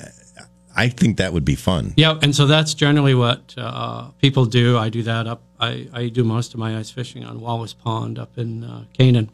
I 0.82 0.90
think 0.90 1.18
that 1.18 1.32
would 1.34 1.46
be 1.46 1.56
fun. 1.56 1.94
Yeah, 1.96 2.18
and 2.24 2.36
so 2.36 2.46
that's 2.48 2.74
generally 2.74 3.14
what 3.16 3.54
uh, 3.58 4.10
people 4.22 4.46
do. 4.46 4.78
I 4.78 4.90
do 4.90 5.04
that 5.04 5.28
up. 5.28 5.42
I, 5.60 5.88
I 5.94 6.10
do 6.10 6.24
most 6.24 6.54
of 6.54 6.60
my 6.60 6.78
ice 6.80 6.90
fishing 6.90 7.24
on 7.24 7.40
Wallace 7.40 7.74
Pond 7.74 8.18
up 8.18 8.38
in 8.38 8.64
uh, 8.64 8.86
Canaan. 8.98 9.30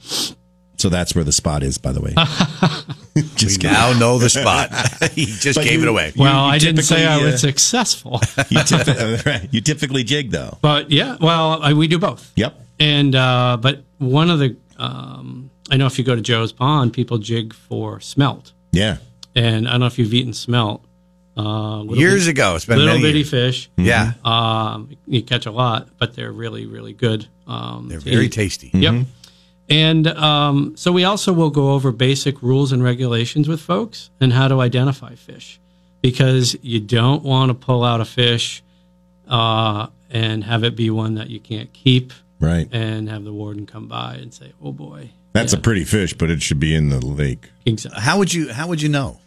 So 0.77 0.89
that's 0.89 1.15
where 1.15 1.23
the 1.23 1.31
spot 1.31 1.63
is, 1.63 1.77
by 1.77 1.91
the 1.93 2.01
way. 2.01 2.13
we 3.15 3.21
Just 3.35 3.61
kidding. 3.61 3.71
now 3.73 3.97
know 3.97 4.17
the 4.19 4.29
spot. 4.29 4.69
he 5.13 5.25
just 5.25 5.55
But 5.57 5.63
gave 5.65 5.79
you- 5.79 5.87
it 5.87 5.89
away. 5.89 6.11
Well, 6.15 6.45
you 6.47 6.51
I 6.53 6.57
didn't 6.59 6.83
say 6.83 7.05
I 7.05 7.17
was 7.23 7.35
uh, 7.35 7.37
successful, 7.37 8.19
You, 8.49 8.59
typi- 8.59 9.25
right. 9.25 9.47
you 9.51 9.61
typically 9.61 10.03
jig 10.03 10.31
though. 10.31 10.57
but 10.61 10.91
yeah, 10.91 11.15
well, 11.21 11.63
I, 11.63 11.73
we 11.73 11.87
do 11.87 11.97
both. 11.97 12.31
Yep. 12.35 12.59
And 12.79 13.15
uh, 13.15 13.57
but 13.59 13.83
one 13.99 14.29
of 14.29 14.39
the 14.39 14.55
um, 14.77 15.49
I 15.71 15.77
know 15.77 15.87
if 15.87 15.97
you 15.97 16.03
go 16.03 16.15
to 16.15 16.21
Joe's 16.21 16.51
Pond, 16.51 16.93
people 16.93 17.17
jig 17.17 17.53
for 17.53 17.99
smelt, 17.99 18.51
Yeah. 18.71 18.97
and 19.33 19.67
I 19.67 19.71
don't 19.71 19.79
know 19.79 19.85
if 19.87 19.97
you've 19.97 20.13
eaten 20.13 20.33
smelt. 20.33 20.83
Uh, 21.37 21.81
little 21.81 21.97
Years 21.97 22.25
bit- 22.25 22.31
ago. 22.31 22.55
It's 22.55 22.65
been 22.65 22.77
a 22.77 22.79
little 22.79 22.93
many 22.95 23.03
bitty 23.09 23.19
years. 23.19 23.29
fish. 23.29 23.69
Yeah. 23.77 24.13
Um, 24.25 24.89
you 25.05 25.21
catch 25.21 25.45
a 25.45 25.51
lot, 25.51 25.89
but 25.99 26.15
they're 26.15 26.31
really, 26.31 26.65
really 26.65 26.93
good. 26.93 27.27
Um, 27.45 27.87
They're 27.89 27.99
very 27.99 28.25
eat. 28.25 28.31
tasty. 28.33 28.71
Yep. 28.73 29.05
And 29.69 30.07
um, 30.07 30.75
so 30.77 30.91
we 30.91 31.03
also 31.03 31.33
will 31.33 31.49
go 31.49 31.71
over 31.73 31.91
basic 31.91 32.41
rules 32.41 32.71
and 32.71 32.81
regulations 32.83 33.47
with 33.47 33.59
folks 33.61 34.09
and 34.19 34.31
how 34.33 34.47
to 34.47 34.61
identify 34.61 35.13
fish 35.15 35.59
because 36.01 36.55
you 36.61 36.79
don't 36.79 37.21
want 37.23 37.49
to 37.49 37.53
pull 37.53 37.83
out 37.83 37.99
a 38.01 38.05
fish 38.05 38.63
uh, 39.27 39.87
and 40.09 40.43
have 40.43 40.63
it 40.63 40.75
be 40.75 40.89
one 40.89 41.15
that 41.15 41.29
you 41.29 41.39
can't 41.39 41.71
keep 41.73 42.13
Right. 42.39 42.67
and 42.71 43.09
have 43.09 43.23
the 43.23 43.33
warden 43.33 43.65
come 43.65 43.87
by 43.87 44.15
and 44.15 44.33
say, 44.33 44.53
oh 44.61 44.71
boy. 44.71 45.09
That's 45.33 45.53
a 45.53 45.57
pretty 45.59 45.83
fish, 45.83 46.13
but 46.13 46.29
it 46.29 46.41
should 46.41 46.59
be 46.59 46.73
in 46.73 46.89
the 46.89 47.03
lake. 47.05 47.49
Exactly. 47.65 48.01
How 48.01 48.17
would 48.17 48.33
you 48.33 48.51
How 48.53 48.67
would 48.67 48.81
you 48.81 48.89
know 48.89 49.19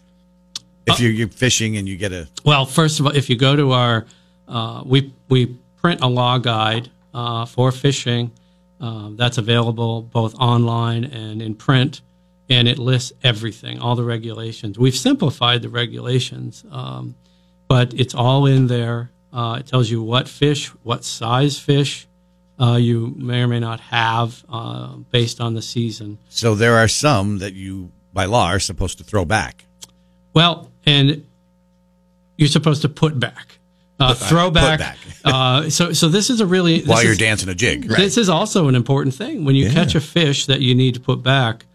if 0.87 0.95
Uh, 0.95 0.97
you're, 1.03 1.13
you're 1.13 1.29
fishing 1.29 1.77
and 1.77 1.89
you 1.89 1.97
get 1.97 2.13
a 2.13 2.29
Well, 2.45 2.67
first 2.67 3.01
of 3.01 3.07
all, 3.07 3.15
if 3.15 3.29
you 3.31 3.37
go 3.37 3.57
to 3.57 3.73
our, 3.73 4.07
uh, 4.49 4.83
we 4.85 5.13
we 5.29 5.57
print 5.81 6.01
a 6.03 6.07
law 6.09 6.39
guide 6.39 6.91
uh, 7.15 7.47
for 7.47 7.73
fishing. 7.73 8.31
Um, 8.81 9.17
that's 9.17 9.37
available 9.37 10.01
both 10.01 10.35
online 10.37 11.05
and 11.05 11.43
in 11.43 11.55
print, 11.55 12.01
and 12.49 12.67
it 12.67 12.79
lists 12.79 13.13
everything, 13.23 13.79
all 13.79 13.95
the 13.95 14.05
regulations. 14.05 14.79
We've 14.79 14.97
simplified 14.97 15.61
the 15.61 15.69
regulations, 15.69 16.65
um, 16.71 17.15
but 17.69 17.93
it's 17.93 18.15
all 18.15 18.47
in 18.47 18.69
there. 18.69 19.11
Uh, 19.33 19.59
it 19.61 19.67
tells 19.67 19.91
you 19.91 20.03
what 20.03 20.29
fish, 20.29 20.69
what 20.83 21.05
size 21.05 21.59
fish 21.59 22.09
uh, 22.59 22.77
you 22.77 23.15
may 23.17 23.43
or 23.43 23.49
may 23.49 23.61
not 23.61 23.81
have 23.81 24.45
uh, 24.49 24.97
based 25.11 25.41
on 25.41 25.55
the 25.55 25.63
season. 25.63 26.19
so 26.31 26.55
there 26.55 26.77
are 26.77 26.89
some 26.89 27.39
that 27.39 27.53
you 27.53 27.91
by 28.13 28.25
law 28.25 28.47
are 28.47 28.59
supposed 28.61 28.99
to 28.99 29.05
throw 29.05 29.25
back. 29.25 29.67
Well, 30.35 30.71
and 30.87 31.27
you're 32.37 32.49
supposed 32.49 32.83
to 32.83 32.89
put 32.89 33.19
back, 33.19 33.59
uh, 33.99 34.15
throw 34.15 34.47
put 34.47 34.55
back. 34.55 34.79
back. 34.79 34.97
uh, 35.25 35.69
so, 35.71 35.93
so 35.93 36.09
this 36.09 36.31
is 36.31 36.41
a 36.41 36.47
really 36.47 36.79
this 36.81 36.89
while 36.89 37.03
you're 37.03 37.13
is, 37.13 37.19
dancing 37.19 37.49
a 37.49 37.55
jig. 37.55 37.89
This 37.89 38.17
is 38.17 38.29
also 38.29 38.69
an 38.69 38.75
important 38.75 39.15
thing 39.15 39.45
when 39.45 39.55
you 39.57 39.67
Yeah. 39.67 39.75
catch 39.75 39.95
a 39.95 40.01
fish 40.01 40.47
that 40.47 40.61
you 40.61 40.75
need 40.75 40.95
to 40.95 41.01
put 41.01 41.23
back. 41.23 41.67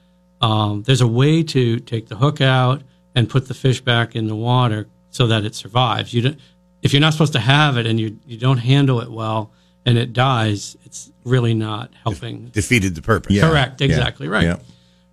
Um, 0.42 0.84
there's 0.84 1.02
a 1.02 1.08
way 1.08 1.44
to 1.44 1.80
take 1.80 2.08
the 2.08 2.16
hook 2.16 2.42
out 2.42 2.82
and 3.14 3.30
put 3.30 3.48
the 3.48 3.54
fish 3.54 3.82
back 3.82 4.16
in 4.16 4.28
the 4.28 4.36
water 4.36 4.88
so 5.12 5.28
that 5.28 5.46
it 5.46 5.56
survives. 5.56 6.14
You 6.14 6.22
don't, 6.24 6.40
if 6.82 6.94
you're 6.94 7.00
not 7.02 7.14
supposed 7.14 7.34
to 7.34 7.40
have 7.40 7.78
it 7.78 7.86
and 7.86 8.00
you 8.00 8.20
you 8.28 8.38
don't 8.38 8.58
handle 8.58 9.00
it 9.02 9.10
well 9.10 9.52
and 9.86 9.98
it 9.98 10.14
dies, 10.14 10.76
it's 10.84 11.12
really 11.24 11.54
not 11.54 11.92
helping. 12.04 12.48
Defeated 12.48 12.96
the 12.96 13.02
purpose. 13.02 13.34
Yeah. 13.34 13.48
Correct, 13.50 13.82
Yeah. 13.82 13.88
exactly 13.88 14.28
right. 14.28 14.44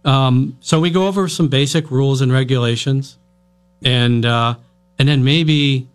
Yeah. 0.04 0.40
So 0.60 0.80
we 0.80 0.90
go 0.90 1.06
over 1.06 1.28
some 1.28 1.48
basic 1.48 1.90
rules 1.90 2.20
and 2.20 2.32
regulations, 2.32 3.16
and 3.84 4.24
uh, 4.24 4.54
and 4.98 5.08
then 5.08 5.24
maybe, 5.24 5.88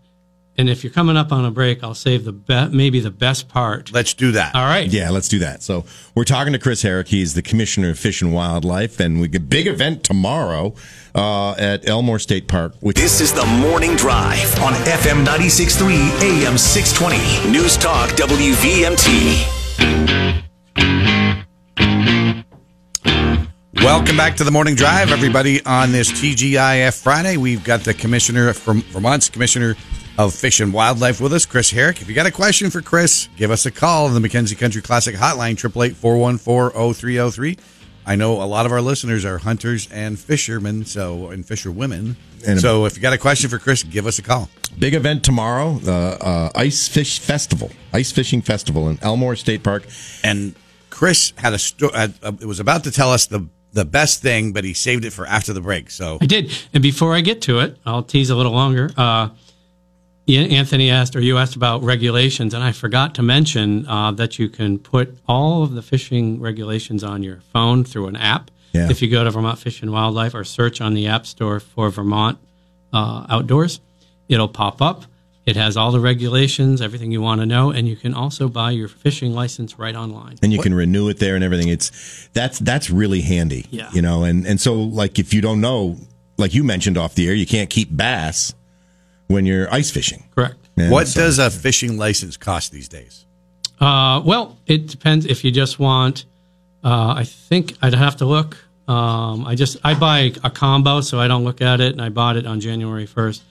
and 0.57 0.69
if 0.69 0.83
you're 0.83 0.91
coming 0.93 1.15
up 1.17 1.31
on 1.31 1.45
a 1.45 1.51
break, 1.51 1.83
I'll 1.83 1.93
save 1.93 2.25
the 2.25 2.31
be- 2.33 2.67
maybe 2.69 2.99
the 2.99 3.11
best 3.11 3.47
part. 3.47 3.91
Let's 3.93 4.13
do 4.13 4.31
that. 4.33 4.55
All 4.55 4.65
right. 4.65 4.87
Yeah, 4.87 5.09
let's 5.11 5.27
do 5.29 5.39
that. 5.39 5.63
So 5.63 5.85
we're 6.15 6.23
talking 6.23 6.53
to 6.53 6.59
Chris 6.59 6.81
Herrick. 6.81 7.07
He's 7.07 7.33
the 7.33 7.41
Commissioner 7.41 7.89
of 7.91 7.99
Fish 7.99 8.21
and 8.21 8.33
Wildlife, 8.33 8.99
and 8.99 9.19
we 9.21 9.27
get 9.27 9.41
a 9.41 9.45
big 9.45 9.67
event 9.67 10.03
tomorrow 10.03 10.73
uh, 11.15 11.51
at 11.53 11.87
Elmore 11.87 12.19
State 12.19 12.47
Park. 12.47 12.73
Which 12.79 12.97
This 12.97 13.21
is 13.21 13.33
the 13.33 13.45
morning 13.45 13.95
drive 13.95 14.59
on 14.61 14.73
FM 14.73 15.25
96.3 15.25 16.45
AM 16.45 16.57
620. 16.57 17.51
News 17.51 17.77
Talk 17.77 18.09
WVMT. 18.11 19.53
Welcome 23.83 24.17
back 24.17 24.35
to 24.37 24.43
the 24.43 24.51
morning 24.51 24.75
drive, 24.75 25.11
everybody. 25.11 25.63
On 25.65 25.91
this 25.91 26.11
TGIF 26.11 27.01
Friday, 27.01 27.37
we've 27.37 27.63
got 27.63 27.81
the 27.81 27.93
commissioner 27.93 28.51
from 28.53 28.81
Vermont's 28.81 29.29
commissioner 29.29 29.75
of 30.17 30.33
fish 30.33 30.59
and 30.59 30.73
wildlife 30.73 31.21
with 31.21 31.31
us, 31.33 31.45
Chris 31.45 31.69
Herrick. 31.71 32.01
If 32.01 32.09
you 32.09 32.15
got 32.15 32.25
a 32.25 32.31
question 32.31 32.69
for 32.69 32.81
Chris, 32.81 33.29
give 33.37 33.49
us 33.51 33.65
a 33.65 33.71
call 33.71 34.07
on 34.07 34.19
the 34.19 34.27
McKenzie 34.27 34.57
Country 34.57 34.81
Classic 34.81 35.15
Hotline, 35.15 35.55
888-414-0303. 35.95 37.59
I 38.05 38.15
know 38.15 38.41
a 38.41 38.45
lot 38.45 38.65
of 38.65 38.71
our 38.71 38.81
listeners 38.81 39.23
are 39.25 39.37
hunters 39.37 39.87
and 39.91 40.19
fishermen, 40.19 40.83
so 40.85 41.29
and 41.29 41.45
fisherwomen. 41.45 42.17
And- 42.45 42.59
so 42.59 42.85
if 42.85 42.95
you 42.95 43.01
got 43.01 43.13
a 43.13 43.17
question 43.17 43.49
for 43.49 43.57
Chris, 43.59 43.83
give 43.83 44.05
us 44.07 44.17
a 44.19 44.21
call. 44.23 44.49
big 44.77 44.95
event 44.95 45.23
tomorrow, 45.23 45.75
the 45.79 46.17
uh, 46.21 46.49
Ice 46.55 46.87
Fish 46.87 47.19
Festival, 47.19 47.71
Ice 47.93 48.11
Fishing 48.11 48.41
Festival 48.41 48.89
in 48.89 48.97
Elmore 49.01 49.35
State 49.35 49.63
Park. 49.63 49.87
And 50.23 50.55
Chris 50.89 51.31
had 51.37 51.53
a 51.53 51.59
story. 51.59 51.91
Uh, 51.93 52.07
it 52.41 52.45
was 52.45 52.59
about 52.59 52.83
to 52.85 52.91
tell 52.91 53.11
us 53.11 53.25
the 53.27 53.47
the 53.77 53.85
best 53.85 54.23
thing, 54.23 54.53
but 54.53 54.63
he 54.63 54.73
saved 54.73 55.05
it 55.05 55.13
for 55.13 55.27
after 55.27 55.53
the 55.53 55.61
break. 55.61 55.91
So 55.91 56.17
I 56.19 56.25
did. 56.25 56.51
And 56.73 56.81
before 56.81 57.13
I 57.13 57.21
get 57.21 57.43
to 57.43 57.59
it, 57.59 57.77
I'll 57.85 58.03
tease 58.03 58.31
a 58.31 58.35
little 58.35 58.51
longer. 58.51 58.89
Uh, 58.97 59.29
Anthony 60.27 60.89
asked, 60.89 61.15
or 61.15 61.21
you 61.21 61.37
asked 61.37 61.55
about 61.55 61.83
regulations, 61.83 62.53
and 62.53 62.63
I 62.63 62.71
forgot 62.71 63.15
to 63.15 63.23
mention 63.23 63.87
uh, 63.87 64.11
that 64.13 64.39
you 64.39 64.49
can 64.49 64.79
put 64.79 65.17
all 65.27 65.63
of 65.63 65.73
the 65.73 65.81
fishing 65.81 66.41
regulations 66.41 67.03
on 67.03 67.23
your 67.23 67.39
phone 67.53 67.83
through 67.85 68.07
an 68.07 68.15
app. 68.17 68.49
Yeah. 68.73 68.89
If 68.89 69.01
you 69.01 69.09
go 69.09 69.23
to 69.23 69.31
Vermont 69.31 69.59
Fish 69.59 69.81
and 69.81 69.91
Wildlife 69.91 70.33
or 70.33 70.43
search 70.43 70.81
on 70.81 70.95
the 70.95 71.07
App 71.07 71.25
Store 71.25 71.59
for 71.59 71.89
Vermont 71.89 72.39
uh, 72.91 73.27
Outdoors, 73.29 73.79
it'll 74.27 74.49
pop 74.49 74.81
up. 74.81 75.05
It 75.47 75.55
has 75.55 75.77
all 75.77 75.93
the 75.93 76.01
regulations, 76.01 76.81
everything 76.81 77.09
you 77.13 77.21
want 77.21 77.39
to 77.39 77.45
know, 77.45 77.71
and 77.71 77.87
you 77.87 77.95
can 77.95 78.13
also 78.13 78.49
buy 78.49 78.71
your 78.71 78.89
fishing 78.89 79.33
license 79.33 79.79
right 79.79 79.95
online. 79.95 80.35
and 80.43 80.51
you 80.51 80.59
can 80.59 80.73
renew 80.73 81.07
it 81.07 81.19
there 81.19 81.35
and 81.35 81.43
everything. 81.43 81.69
It's 81.69 82.27
that's 82.33 82.59
that's 82.59 82.89
really 82.89 83.21
handy. 83.21 83.65
Yeah. 83.71 83.89
You 83.93 84.01
know, 84.01 84.25
and 84.25 84.45
and 84.45 84.59
so 84.59 84.73
like 84.73 85.17
if 85.19 85.33
you 85.33 85.39
don't 85.39 85.61
know, 85.61 85.95
like 86.37 86.53
you 86.53 86.65
mentioned 86.65 86.97
off 86.97 87.15
the 87.15 87.29
air, 87.29 87.33
you 87.33 87.45
can't 87.47 87.69
keep 87.69 87.95
bass 87.95 88.53
when 89.27 89.45
you're 89.45 89.73
ice 89.73 89.89
fishing. 89.89 90.25
Correct. 90.35 90.57
And 90.75 90.91
what 90.91 91.07
so- 91.07 91.21
does 91.21 91.39
a 91.39 91.49
fishing 91.49 91.97
license 91.97 92.35
cost 92.35 92.73
these 92.73 92.89
days? 92.89 93.25
Uh, 93.79 94.21
well, 94.25 94.57
it 94.65 94.87
depends 94.87 95.25
if 95.25 95.45
you 95.45 95.51
just 95.51 95.79
want. 95.79 96.25
Uh, 96.83 97.13
I 97.17 97.23
think 97.23 97.77
I'd 97.81 97.93
have 97.93 98.17
to 98.17 98.25
look. 98.25 98.57
Um, 98.89 99.45
I 99.45 99.55
just 99.55 99.77
I 99.83 99.93
buy 99.93 100.33
a 100.43 100.49
combo, 100.49 100.99
so 100.99 101.21
I 101.21 101.29
don't 101.29 101.45
look 101.45 101.61
at 101.61 101.79
it, 101.79 101.93
and 101.93 102.01
I 102.01 102.09
bought 102.09 102.35
it 102.35 102.45
on 102.45 102.59
January 102.59 103.05
first. 103.05 103.43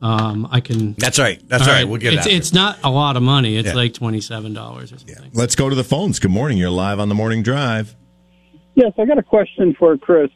Um, 0.00 0.48
I 0.50 0.60
can. 0.60 0.94
That's 0.94 1.18
right. 1.18 1.40
That's 1.48 1.64
All 1.64 1.70
all 1.70 1.74
right. 1.74 1.88
We'll 1.88 2.00
get 2.00 2.12
it. 2.12 2.18
it's, 2.18 2.26
it's 2.26 2.52
not 2.52 2.78
a 2.84 2.90
lot 2.90 3.16
of 3.16 3.22
money. 3.22 3.56
It's 3.56 3.68
Yeah. 3.68 3.74
like 3.74 3.94
twenty 3.94 4.20
seven 4.20 4.54
dollars 4.54 4.92
or 4.92 4.98
something. 4.98 5.30
Let's 5.34 5.56
go 5.56 5.68
to 5.68 5.74
the 5.74 5.82
phones. 5.84 6.18
Good 6.20 6.30
morning. 6.30 6.56
You're 6.58 6.70
live 6.70 7.00
on 7.00 7.08
the 7.08 7.14
morning 7.16 7.42
drive. 7.42 7.96
Yes, 8.74 8.92
I 8.96 9.04
got 9.06 9.18
a 9.18 9.22
question 9.24 9.74
for 9.76 9.96
Chris. 9.98 10.30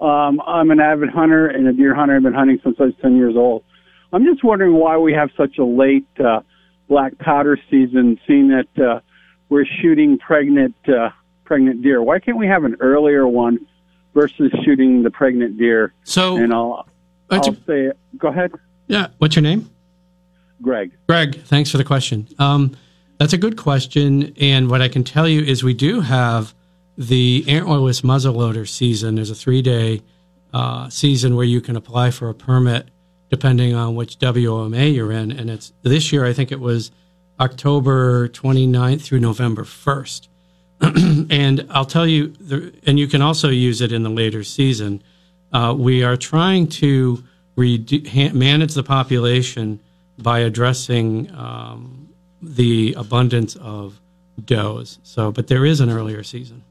Um, 0.00 0.40
I'm 0.46 0.70
an 0.70 0.78
avid 0.80 1.10
hunter 1.10 1.48
and 1.48 1.66
a 1.66 1.72
deer 1.72 1.94
hunter. 1.94 2.16
I've 2.16 2.22
been 2.22 2.32
hunting 2.34 2.60
since 2.62 2.76
I 2.78 2.84
was 2.84 2.94
10 3.02 3.16
years 3.16 3.34
old. 3.36 3.64
I'm 4.12 4.24
just 4.24 4.42
wondering 4.44 4.74
why 4.74 4.96
we 4.96 5.12
have 5.12 5.30
such 5.36 5.58
a 5.58 5.64
late 5.64 6.06
uh, 6.24 6.40
black 6.88 7.18
powder 7.18 7.58
season, 7.68 8.18
seeing 8.26 8.48
that 8.48 8.68
uh, 8.82 9.00
we're 9.48 9.66
shooting 9.82 10.18
pregnant 10.18 10.76
uh, 10.88 11.10
pregnant 11.44 11.82
deer. 11.82 12.00
Why 12.00 12.20
can't 12.20 12.38
we 12.38 12.46
have 12.46 12.62
an 12.64 12.76
earlier 12.78 13.26
one 13.26 13.66
versus 14.14 14.52
shooting 14.64 15.02
the 15.02 15.10
pregnant 15.10 15.58
deer? 15.58 15.92
So, 16.04 16.36
And 16.36 16.54
I'll 16.54 16.88
I'll 17.28 17.50
a- 17.50 17.56
say, 17.66 17.92
go 18.16 18.28
ahead, 18.28 18.52
yeah, 18.90 19.06
what's 19.18 19.36
your 19.36 19.44
name? 19.44 19.70
Greg. 20.60 20.90
Greg, 21.08 21.40
thanks 21.44 21.70
for 21.70 21.78
the 21.78 21.84
question. 21.84 22.26
Um, 22.40 22.76
that's 23.18 23.32
a 23.32 23.38
good 23.38 23.56
question. 23.56 24.34
And 24.40 24.68
what 24.68 24.82
I 24.82 24.88
can 24.88 25.04
tell 25.04 25.28
you 25.28 25.42
is 25.42 25.62
we 25.62 25.74
do 25.74 26.00
have 26.00 26.52
the 26.98 27.44
antlerless 27.46 28.02
muzzleloader 28.02 28.68
season. 28.68 29.14
There's 29.14 29.30
a 29.30 29.34
three 29.34 29.62
day 29.62 30.02
uh, 30.52 30.88
season 30.88 31.36
where 31.36 31.44
you 31.44 31.60
can 31.60 31.76
apply 31.76 32.10
for 32.10 32.28
a 32.28 32.34
permit 32.34 32.88
depending 33.30 33.76
on 33.76 33.94
which 33.94 34.18
WOMA 34.18 34.92
you're 34.92 35.12
in. 35.12 35.30
And 35.30 35.48
it's 35.48 35.72
this 35.82 36.12
year, 36.12 36.26
I 36.26 36.32
think 36.32 36.50
it 36.50 36.58
was 36.58 36.90
October 37.38 38.28
29th 38.30 39.02
through 39.02 39.20
November 39.20 39.62
1st. 39.62 40.26
and 41.30 41.64
I'll 41.70 41.84
tell 41.84 42.08
you, 42.08 42.28
the, 42.40 42.74
and 42.86 42.98
you 42.98 43.06
can 43.06 43.22
also 43.22 43.50
use 43.50 43.80
it 43.80 43.92
in 43.92 44.02
the 44.02 44.10
later 44.10 44.42
season. 44.42 45.00
Uh, 45.52 45.76
we 45.78 46.02
are 46.02 46.16
trying 46.16 46.66
to 46.66 47.22
manage 47.68 48.74
the 48.74 48.82
population 48.82 49.80
by 50.18 50.40
addressing 50.40 51.32
um, 51.34 52.08
the 52.42 52.94
abundance 52.96 53.56
of 53.56 54.00
does. 54.44 54.98
So, 55.02 55.32
but 55.32 55.48
there 55.48 55.64
is 55.64 55.80
an 55.80 55.90
earlier 55.90 56.22
season. 56.22 56.64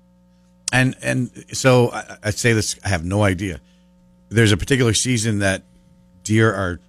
and 0.71 0.95
and 1.01 1.45
so 1.53 1.91
I, 1.91 2.17
I 2.25 2.29
say 2.31 2.53
this. 2.53 2.79
I 2.83 2.89
have 2.89 3.03
no 3.03 3.23
idea. 3.23 3.59
There's 4.29 4.51
a 4.51 4.57
particular 4.57 4.93
season 4.93 5.39
that 5.39 5.63
deer 6.23 6.53
are 6.53 6.79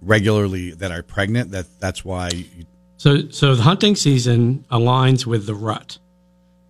regularly 0.00 0.70
that 0.72 0.90
are 0.90 1.02
pregnant. 1.02 1.50
That 1.50 1.66
that's 1.78 2.04
why. 2.04 2.28
You, 2.28 2.66
So, 2.98 3.28
so 3.28 3.54
the 3.54 3.62
hunting 3.62 3.94
season 3.94 4.64
aligns 4.70 5.26
with 5.26 5.46
the 5.46 5.54
rut, 5.54 5.98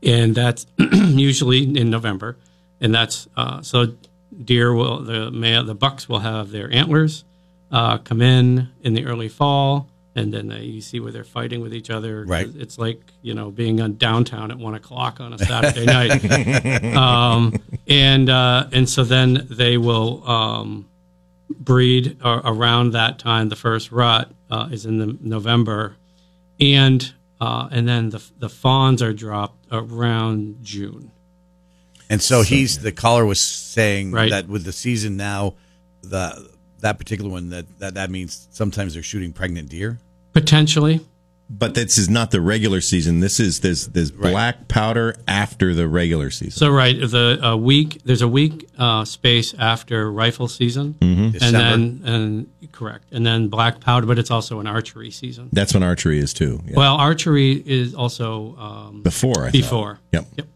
and 0.02 0.34
that's 0.34 0.66
usually 0.78 1.62
in 1.62 1.88
November, 1.88 2.36
and 2.80 2.92
that's 2.92 3.28
uh, 3.36 3.62
so 3.62 3.94
deer 4.44 4.74
will 4.74 5.02
the 5.02 5.30
male 5.30 5.64
the 5.64 5.74
bucks 5.74 6.08
will 6.08 6.20
have 6.20 6.50
their 6.50 6.72
antlers 6.72 7.24
uh, 7.70 7.98
come 7.98 8.22
in 8.22 8.68
in 8.82 8.94
the 8.94 9.04
early 9.04 9.28
fall, 9.28 9.88
and 10.14 10.32
then 10.32 10.48
they, 10.48 10.62
you 10.62 10.80
see 10.80 11.00
where 11.00 11.12
they're 11.12 11.24
fighting 11.24 11.60
with 11.60 11.74
each 11.74 11.90
other. 11.90 12.24
Right. 12.24 12.48
It's 12.54 12.78
like 12.78 13.00
you 13.22 13.34
know 13.34 13.50
being 13.50 13.80
on 13.80 13.96
downtown 13.96 14.50
at 14.50 14.58
one 14.58 14.74
o'clock 14.74 15.20
on 15.20 15.32
a 15.32 15.38
Saturday 15.38 15.84
night, 15.86 16.96
um, 16.96 17.54
and 17.86 18.28
uh, 18.30 18.68
and 18.72 18.88
so 18.88 19.04
then 19.04 19.46
they 19.50 19.76
will. 19.76 20.28
Um, 20.28 20.88
breed 21.48 22.16
uh, 22.22 22.40
around 22.44 22.92
that 22.92 23.18
time. 23.18 23.48
The 23.48 23.56
first 23.56 23.92
rut 23.92 24.30
uh, 24.50 24.68
is 24.70 24.86
in 24.86 24.98
the 24.98 25.16
November, 25.20 25.96
and 26.60 27.12
uh, 27.40 27.68
and 27.70 27.88
then 27.88 28.10
the 28.10 28.24
the 28.38 28.48
fawns 28.48 29.02
are 29.02 29.12
dropped 29.12 29.66
around 29.70 30.58
June. 30.62 31.12
And 32.08 32.22
so 32.22 32.42
he's 32.42 32.78
the 32.78 32.92
caller 32.92 33.26
was 33.26 33.40
saying 33.40 34.12
Right. 34.12 34.30
that 34.30 34.48
with 34.48 34.64
the 34.64 34.72
season 34.72 35.16
now, 35.16 35.54
the 36.02 36.50
that 36.80 36.98
particular 36.98 37.30
one 37.30 37.48
that, 37.50 37.66
that 37.78 37.94
that 37.94 38.10
means 38.10 38.48
sometimes 38.50 38.94
they're 38.94 39.02
shooting 39.02 39.32
pregnant 39.32 39.68
deer. 39.70 39.98
Potentially, 40.32 41.00
But 41.48 41.74
this 41.74 41.96
is 41.96 42.10
not 42.10 42.30
the 42.32 42.40
regular 42.40 42.80
season. 42.80 43.20
This 43.20 43.40
is 43.40 43.60
this 43.60 43.86
this 43.86 44.10
Right. 44.12 44.30
black 44.30 44.68
powder 44.68 45.16
after 45.26 45.74
the 45.74 45.88
regular 45.88 46.30
season. 46.30 46.50
so 46.52 46.68
right 46.70 46.94
the 47.00 47.38
a 47.42 47.56
week 47.56 48.00
there's 48.04 48.20
a 48.22 48.28
week 48.28 48.68
uh, 48.78 49.04
space 49.04 49.54
after 49.58 50.12
rifle 50.12 50.48
season, 50.48 50.96
and 51.00 51.32
then 51.34 52.02
and 52.04 52.46
correct, 52.72 53.06
and 53.12 53.24
then 53.24 53.48
black 53.48 53.80
powder, 53.80 54.06
but 54.06 54.18
it's 54.18 54.30
also 54.30 54.60
an 54.60 54.66
archery 54.66 55.10
season. 55.10 55.48
That's 55.52 55.72
when 55.72 55.82
archery 55.82 56.18
is 56.18 56.34
too. 56.34 56.60
Yeah. 56.66 56.74
Well, 56.76 56.96
archery 56.96 57.52
is 57.52 57.94
also 57.94 58.54
um, 58.58 59.02
Before, 59.02 59.42
I 59.44 59.46
thought. 59.46 59.52
before. 59.52 59.98
Yep. 60.12 60.26
Yep. 60.36 60.46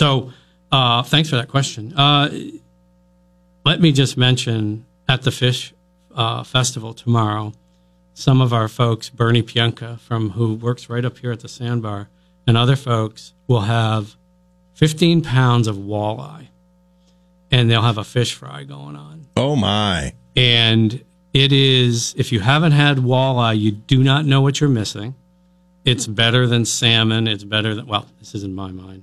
So, 0.00 0.32
uh, 0.72 1.02
thanks 1.02 1.28
for 1.28 1.36
that 1.36 1.48
question. 1.48 1.92
Uh, 1.92 2.30
let 3.66 3.82
me 3.82 3.92
just 3.92 4.16
mention 4.16 4.86
at 5.06 5.20
the 5.20 5.30
fish 5.30 5.74
uh, 6.14 6.42
festival 6.42 6.94
tomorrow, 6.94 7.52
some 8.14 8.40
of 8.40 8.54
our 8.54 8.66
folks, 8.66 9.10
Bernie 9.10 9.42
Pientka, 9.42 10.00
from 10.00 10.30
who 10.30 10.54
works 10.54 10.88
right 10.88 11.04
up 11.04 11.18
here 11.18 11.32
at 11.32 11.40
the 11.40 11.50
sandbar, 11.50 12.08
and 12.46 12.56
other 12.56 12.76
folks 12.76 13.34
will 13.46 13.60
have 13.60 14.16
15 14.72 15.20
pounds 15.20 15.68
of 15.68 15.76
walleye, 15.76 16.48
and 17.50 17.70
they'll 17.70 17.82
have 17.82 17.98
a 17.98 18.04
fish 18.04 18.32
fry 18.32 18.64
going 18.64 18.96
on. 18.96 19.26
Oh 19.36 19.54
my! 19.54 20.14
And 20.34 21.04
it 21.34 21.52
is, 21.52 22.14
if 22.16 22.32
you 22.32 22.40
haven't 22.40 22.72
had 22.72 22.96
walleye, 22.96 23.60
you 23.60 23.70
do 23.70 24.02
not 24.02 24.24
know 24.24 24.40
what 24.40 24.62
you're 24.62 24.70
missing. 24.70 25.14
It's 25.84 26.06
better 26.06 26.46
than 26.46 26.64
salmon. 26.64 27.28
It's 27.28 27.44
better 27.44 27.74
than, 27.74 27.86
well, 27.86 28.06
this 28.18 28.34
is 28.34 28.44
in 28.44 28.54
my 28.54 28.70
mind. 28.70 29.02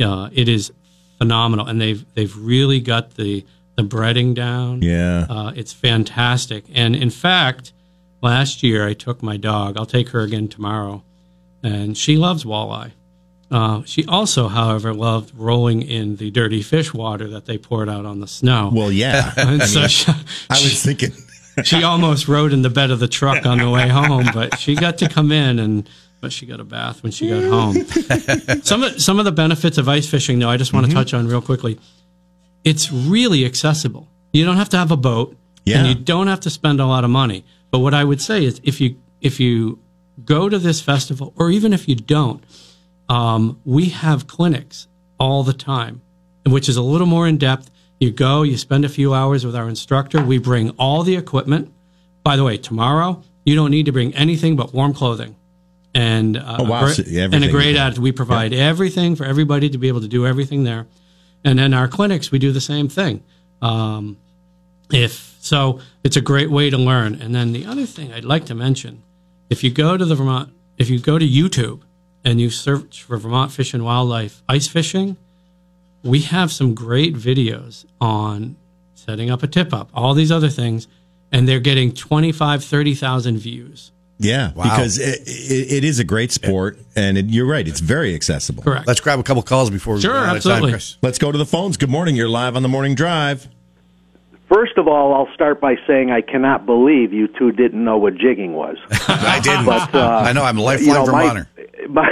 Uh, 0.00 0.30
it 0.32 0.48
is 0.48 0.72
phenomenal. 1.18 1.66
And 1.66 1.80
they've, 1.80 2.04
they've 2.14 2.36
really 2.36 2.80
got 2.80 3.16
the, 3.16 3.44
the 3.76 3.82
breading 3.82 4.34
down. 4.34 4.82
Yeah. 4.82 5.26
Uh, 5.28 5.52
it's 5.54 5.72
fantastic. 5.72 6.64
And 6.72 6.96
in 6.96 7.10
fact, 7.10 7.72
last 8.22 8.62
year 8.62 8.86
I 8.86 8.94
took 8.94 9.22
my 9.22 9.36
dog. 9.36 9.76
I'll 9.76 9.86
take 9.86 10.10
her 10.10 10.20
again 10.20 10.48
tomorrow, 10.48 11.02
and 11.62 11.96
she 11.96 12.16
loves 12.16 12.44
walleye. 12.44 12.92
Uh, 13.50 13.82
she 13.84 14.04
also, 14.06 14.48
however, 14.48 14.92
loved 14.92 15.34
rolling 15.34 15.80
in 15.80 16.16
the 16.16 16.30
dirty 16.30 16.62
fish 16.62 16.92
water 16.92 17.28
that 17.28 17.46
they 17.46 17.56
poured 17.56 17.88
out 17.88 18.04
on 18.04 18.20
the 18.20 18.26
snow. 18.26 18.70
well, 18.72 18.92
yeah. 18.92 19.32
and 19.36 19.62
so 19.62 19.86
she, 19.86 20.10
I 20.50 20.54
was 20.54 20.84
thinking. 20.84 21.12
she 21.64 21.82
almost 21.82 22.28
rode 22.28 22.52
in 22.52 22.62
the 22.62 22.70
bed 22.70 22.90
of 22.90 22.98
the 22.98 23.08
truck 23.08 23.46
on 23.46 23.58
the 23.58 23.70
way 23.70 23.88
home, 23.88 24.26
but 24.34 24.58
she 24.58 24.74
got 24.74 24.98
to 24.98 25.08
come 25.08 25.32
in 25.32 25.58
and 25.58 25.88
but 26.20 26.32
she 26.32 26.46
got 26.46 26.60
a 26.60 26.64
bath 26.64 27.02
when 27.02 27.12
she 27.12 27.28
got 27.28 27.44
home. 27.44 27.74
some 28.62 28.82
of 28.82 29.00
some 29.00 29.18
of 29.18 29.24
the 29.24 29.32
benefits 29.32 29.78
of 29.78 29.88
ice 29.88 30.08
fishing, 30.08 30.38
though, 30.38 30.48
I 30.48 30.56
just 30.56 30.72
want 30.72 30.86
Mm-hmm. 30.86 30.96
to 30.96 31.04
touch 31.04 31.14
on 31.14 31.26
real 31.28 31.42
quickly. 31.42 31.78
It's 32.64 32.90
really 32.92 33.44
accessible. 33.44 34.08
You 34.32 34.44
don't 34.44 34.56
have 34.56 34.68
to 34.70 34.76
have 34.76 34.90
a 34.90 34.96
boat, 34.96 35.36
Yeah. 35.64 35.78
and 35.78 35.88
you 35.88 35.94
don't 35.94 36.26
have 36.26 36.40
to 36.40 36.50
spend 36.50 36.80
a 36.80 36.86
lot 36.86 37.04
of 37.04 37.10
money. 37.10 37.44
But 37.70 37.78
what 37.80 37.94
I 37.94 38.04
would 38.04 38.20
say 38.20 38.44
is, 38.44 38.60
if 38.64 38.80
you 38.80 38.96
if 39.20 39.38
you 39.40 39.78
go 40.24 40.48
to 40.48 40.58
this 40.58 40.80
festival, 40.80 41.32
or 41.36 41.50
even 41.50 41.72
if 41.72 41.88
you 41.88 41.94
don't, 41.94 42.42
um, 43.08 43.60
we 43.64 43.86
have 43.90 44.26
clinics 44.26 44.88
all 45.18 45.42
the 45.44 45.52
time, 45.52 46.00
which 46.46 46.68
is 46.68 46.76
a 46.76 46.82
little 46.82 47.06
more 47.06 47.26
in 47.28 47.38
depth. 47.38 47.70
You 48.00 48.10
go, 48.12 48.42
you 48.42 48.56
spend 48.56 48.84
a 48.84 48.88
few 48.88 49.12
hours 49.14 49.44
with 49.44 49.56
our 49.56 49.68
instructor. 49.68 50.22
We 50.24 50.38
bring 50.38 50.70
all 50.70 51.02
the 51.02 51.16
equipment. 51.16 51.72
By 52.22 52.36
the 52.36 52.44
way, 52.44 52.56
tomorrow 52.56 53.22
you 53.44 53.54
don't 53.56 53.70
need 53.70 53.86
to 53.86 53.92
bring 53.92 54.14
anything 54.14 54.54
but 54.56 54.72
warm 54.74 54.92
clothing 54.94 55.34
and 55.98 56.36
uh, 56.36 56.56
Oh, 56.60 56.64
wow. 56.64 56.80
a 56.80 56.84
great, 56.84 56.96
So 56.96 57.02
and 57.32 57.44
a 57.44 57.48
great 57.50 57.76
attitude. 57.76 58.02
We 58.02 58.12
provide 58.12 58.52
everything 58.52 59.16
for 59.16 59.24
everybody 59.24 59.68
to 59.70 59.78
be 59.78 59.88
able 59.88 60.00
to 60.02 60.08
do 60.08 60.26
everything 60.26 60.64
there. 60.64 60.86
And 61.44 61.58
then 61.58 61.74
our 61.74 61.88
clinics, 61.88 62.30
we 62.30 62.38
do 62.38 62.52
the 62.52 62.60
same 62.60 62.88
thing. 62.88 63.22
Um, 63.60 64.16
if 64.92 65.36
so, 65.40 65.80
it's 66.04 66.16
a 66.16 66.20
great 66.20 66.50
way 66.50 66.70
to 66.70 66.78
learn. 66.78 67.20
And 67.22 67.34
then 67.34 67.52
the 67.52 67.66
other 67.66 67.86
thing 67.86 68.12
I'd 68.12 68.24
like 68.24 68.44
to 68.46 68.54
mention, 68.54 69.02
if 69.50 69.64
you 69.64 69.70
go 69.70 69.96
to 69.96 70.04
the 70.04 70.14
Vermont, 70.14 70.52
if 70.78 70.88
you 70.90 70.98
go 71.00 71.18
to 71.18 71.26
YouTube 71.26 71.80
and 72.24 72.40
you 72.40 72.50
search 72.50 73.02
for 73.02 73.16
Vermont 73.16 73.50
Fish 73.52 73.74
and 73.74 73.84
Wildlife 73.84 74.42
ice 74.48 74.68
fishing, 74.68 75.16
we 76.02 76.20
have 76.20 76.52
some 76.52 76.74
great 76.74 77.14
videos 77.16 77.84
on 78.00 78.56
setting 78.94 79.30
up 79.30 79.42
a 79.42 79.46
tip 79.46 79.72
up, 79.72 79.90
all 79.94 80.14
these 80.14 80.30
other 80.30 80.48
things, 80.48 80.86
and 81.32 81.48
they're 81.48 81.60
getting 81.60 81.92
25, 81.92 82.62
30,000 82.64 83.38
views. 83.38 83.90
Yeah, 84.20 84.52
Wow. 84.54 84.64
because 84.64 84.98
it, 84.98 85.20
it, 85.26 85.72
it 85.72 85.84
is 85.84 85.98
a 86.00 86.04
great 86.04 86.32
sport, 86.32 86.78
and 86.96 87.16
it, 87.16 87.26
you're 87.26 87.46
right. 87.46 87.66
It's 87.66 87.80
very 87.80 88.14
accessible. 88.14 88.62
Correct. 88.64 88.86
Let's 88.86 89.00
grab 89.00 89.18
a 89.20 89.22
couple 89.22 89.42
calls 89.42 89.70
before 89.70 89.94
we 89.94 90.00
Sure, 90.00 90.12
run 90.14 90.24
out 90.24 90.30
of 90.30 90.36
absolutely. 90.36 90.62
time, 90.62 90.72
Chris. 90.72 90.96
Let's 91.02 91.18
go 91.18 91.30
to 91.30 91.38
the 91.38 91.46
phones. 91.46 91.76
Good 91.76 91.90
morning. 91.90 92.16
You're 92.16 92.28
live 92.28 92.56
on 92.56 92.62
the 92.62 92.68
morning 92.68 92.94
drive. 92.96 93.46
First 94.52 94.78
of 94.78 94.88
all, 94.88 95.14
I'll 95.14 95.32
start 95.34 95.60
by 95.60 95.76
saying 95.86 96.10
I 96.10 96.22
cannot 96.22 96.64
believe 96.66 97.12
you 97.12 97.28
two 97.28 97.52
didn't 97.52 97.84
know 97.84 97.98
what 97.98 98.16
jigging 98.16 98.54
was. 98.54 98.78
I 99.08 99.40
didn't. 99.40 99.66
But, 99.66 99.94
uh, 99.94 100.22
I 100.24 100.32
know 100.32 100.42
I'm 100.42 100.58
a 100.58 100.62
lifelong 100.62 100.86
you 100.88 100.94
know, 100.94 101.12
my, 101.12 101.28
Vermonter. 101.28 101.48
my 101.90 102.08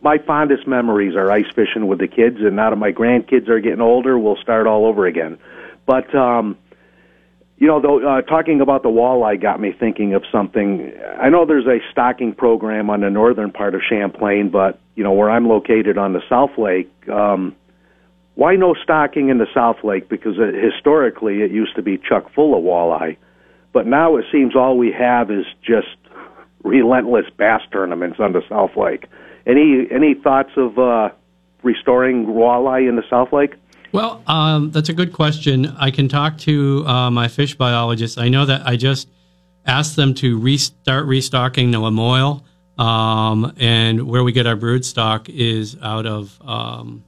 my 0.00 0.18
fondest 0.18 0.66
memories 0.68 1.14
are 1.16 1.30
ice 1.30 1.50
fishing 1.54 1.88
with 1.88 1.98
the 1.98 2.06
kids, 2.08 2.36
and 2.40 2.54
now 2.56 2.70
that 2.70 2.76
my 2.76 2.92
grandkids 2.92 3.48
are 3.48 3.60
getting 3.60 3.80
older, 3.80 4.18
we'll 4.18 4.36
start 4.36 4.66
all 4.68 4.86
over 4.86 5.04
again. 5.06 5.36
But 5.84 6.14
um, 6.14 6.56
you 7.60 7.66
know, 7.66 7.78
though, 7.78 8.00
uh, 8.00 8.22
talking 8.22 8.62
about 8.62 8.82
the 8.82 8.88
walleye 8.88 9.40
got 9.40 9.60
me 9.60 9.72
thinking 9.78 10.14
of 10.14 10.24
something. 10.32 10.92
I 11.20 11.28
know 11.28 11.44
there's 11.44 11.66
a 11.66 11.78
stocking 11.92 12.34
program 12.34 12.88
on 12.88 13.02
the 13.02 13.10
northern 13.10 13.52
part 13.52 13.74
of 13.74 13.82
Champlain, 13.86 14.48
but 14.48 14.80
you 14.96 15.04
know 15.04 15.12
where 15.12 15.30
I'm 15.30 15.46
located 15.46 15.98
on 15.98 16.14
the 16.14 16.22
South 16.26 16.56
Lake. 16.56 16.90
Um, 17.06 17.54
why 18.34 18.56
no 18.56 18.74
stocking 18.82 19.28
in 19.28 19.36
the 19.36 19.46
South 19.52 19.84
Lake? 19.84 20.08
Because 20.08 20.38
uh, 20.38 20.52
historically 20.58 21.42
it 21.42 21.50
used 21.50 21.76
to 21.76 21.82
be 21.82 21.98
chuck 21.98 22.32
full 22.34 22.56
of 22.56 22.64
walleye, 22.64 23.18
but 23.74 23.86
now 23.86 24.16
it 24.16 24.24
seems 24.32 24.56
all 24.56 24.78
we 24.78 24.90
have 24.90 25.30
is 25.30 25.44
just 25.62 25.98
relentless 26.64 27.26
bass 27.36 27.60
tournaments 27.70 28.18
on 28.18 28.32
the 28.32 28.42
South 28.48 28.74
Lake. 28.74 29.04
Any 29.46 29.86
any 29.90 30.14
thoughts 30.14 30.52
of 30.56 30.78
uh, 30.78 31.10
restoring 31.62 32.24
walleye 32.24 32.88
in 32.88 32.96
the 32.96 33.04
South 33.10 33.34
Lake? 33.34 33.56
Well, 33.92 34.22
um, 34.26 34.70
that's 34.70 34.88
a 34.88 34.92
good 34.92 35.12
question. 35.12 35.66
I 35.66 35.90
can 35.90 36.08
talk 36.08 36.38
to 36.38 36.86
uh, 36.86 37.10
my 37.10 37.28
fish 37.28 37.56
biologist. 37.56 38.18
I 38.18 38.28
know 38.28 38.46
that 38.46 38.66
I 38.66 38.76
just 38.76 39.08
asked 39.66 39.96
them 39.96 40.14
to 40.14 40.38
restart 40.38 41.06
restocking 41.06 41.70
the 41.70 41.78
Lamoille, 41.78 42.42
um, 42.78 43.52
and 43.58 44.06
where 44.06 44.22
we 44.22 44.32
get 44.32 44.46
our 44.46 44.56
brood 44.56 44.84
stock 44.84 45.28
is 45.28 45.76
out 45.82 46.06
of 46.06 46.40
um, 46.42 47.04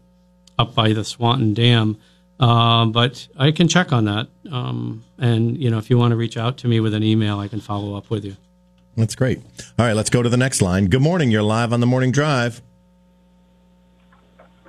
up 0.58 0.74
by 0.74 0.92
the 0.92 1.04
Swanton 1.04 1.54
Dam. 1.54 1.98
Um, 2.40 2.90
but 2.90 3.28
I 3.38 3.52
can 3.52 3.68
check 3.68 3.92
on 3.92 4.06
that, 4.06 4.26
um, 4.50 5.04
and 5.18 5.56
you 5.56 5.70
know, 5.70 5.78
if 5.78 5.88
you 5.88 5.96
want 5.96 6.10
to 6.10 6.16
reach 6.16 6.36
out 6.36 6.58
to 6.58 6.68
me 6.68 6.80
with 6.80 6.94
an 6.94 7.04
email, 7.04 7.38
I 7.38 7.46
can 7.46 7.60
follow 7.60 7.94
up 7.94 8.10
with 8.10 8.24
you. 8.24 8.36
That's 8.96 9.14
great. 9.14 9.38
All 9.78 9.86
right, 9.86 9.94
let's 9.94 10.10
go 10.10 10.22
to 10.22 10.28
the 10.28 10.36
next 10.36 10.60
line. 10.60 10.86
Good 10.86 11.00
morning. 11.00 11.30
You're 11.30 11.44
live 11.44 11.72
on 11.72 11.80
the 11.80 11.86
morning 11.86 12.10
drive. 12.10 12.60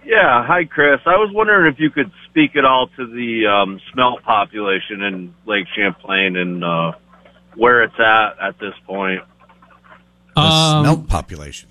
Yeah, 0.05 0.45
hi 0.45 0.65
Chris. 0.65 0.99
I 1.05 1.15
was 1.15 1.31
wondering 1.33 1.71
if 1.71 1.79
you 1.79 1.89
could 1.89 2.11
speak 2.29 2.55
at 2.55 2.65
all 2.65 2.87
to 2.97 3.07
the 3.07 3.47
um, 3.47 3.79
smelt 3.91 4.21
population 4.23 5.01
in 5.01 5.33
Lake 5.45 5.65
Champlain 5.75 6.35
and 6.35 6.63
uh, 6.63 6.91
where 7.55 7.83
it's 7.83 7.97
at 7.99 8.37
at 8.41 8.59
this 8.59 8.73
point. 8.85 9.21
The 10.35 10.41
Um, 10.41 10.83
smelt 10.83 11.07
population. 11.07 11.69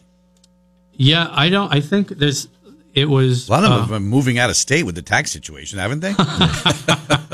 Yeah, 0.93 1.29
I 1.31 1.49
don't. 1.49 1.73
I 1.75 1.81
think 1.81 2.09
there's. 2.09 2.49
It 2.95 3.07
was. 3.07 3.49
A 3.49 3.53
lot 3.53 3.65
of 3.65 3.71
them 3.71 3.79
uh, 3.79 3.81
have 3.83 3.89
been 3.91 4.03
moving 4.05 4.39
out 4.39 4.51
of 4.51 4.57
state 4.57 4.85
with 4.85 4.95
the 4.95 5.03
tax 5.03 5.31
situation, 5.33 5.79
haven't 5.79 6.01
they? 6.01 6.15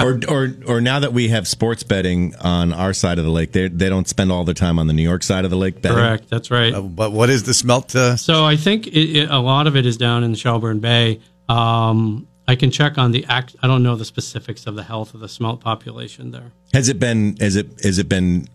Or, 0.00 0.20
or, 0.28 0.54
or 0.64 0.80
now 0.80 1.00
that 1.00 1.12
we 1.12 1.26
have 1.30 1.48
sports 1.48 1.82
betting 1.82 2.32
on 2.36 2.72
our 2.72 2.92
side 2.92 3.18
of 3.18 3.24
the 3.24 3.32
lake, 3.32 3.50
they 3.50 3.66
they 3.66 3.88
don't 3.88 4.06
spend 4.06 4.30
all 4.30 4.44
their 4.44 4.54
time 4.54 4.78
on 4.78 4.86
the 4.86 4.92
New 4.92 5.02
York 5.02 5.24
side 5.24 5.44
of 5.44 5.50
the 5.50 5.56
lake 5.56 5.82
betting. 5.82 5.98
correct. 5.98 6.30
That's 6.30 6.52
right. 6.52 6.72
Uh, 6.72 6.82
but 6.82 7.10
what 7.10 7.30
is 7.30 7.42
the 7.42 7.52
smelt? 7.52 7.96
Uh, 7.96 8.16
So 8.16 8.44
I 8.44 8.54
think 8.54 8.86
it, 8.86 9.16
it, 9.16 9.28
a 9.30 9.40
lot 9.40 9.66
of 9.66 9.74
it 9.74 9.84
is 9.86 9.96
down 9.96 10.22
in 10.22 10.36
Shelburne 10.36 10.78
Bay. 10.78 11.20
Um, 11.48 12.28
I 12.46 12.54
can 12.54 12.70
check 12.70 12.96
on 12.96 13.10
the 13.10 13.24
act. 13.26 13.56
I 13.60 13.66
don't 13.66 13.82
know 13.82 13.96
the 13.96 14.04
specifics 14.04 14.68
of 14.68 14.76
the 14.76 14.84
health 14.84 15.14
of 15.14 15.20
the 15.20 15.28
smelt 15.28 15.60
population 15.60 16.30
there. 16.30 16.52
Has 16.72 16.88
it 16.88 17.00
been 17.00 17.36
has 17.40 17.56
it 17.56 17.66
has 17.82 17.98
it 17.98 18.08
been 18.08 18.46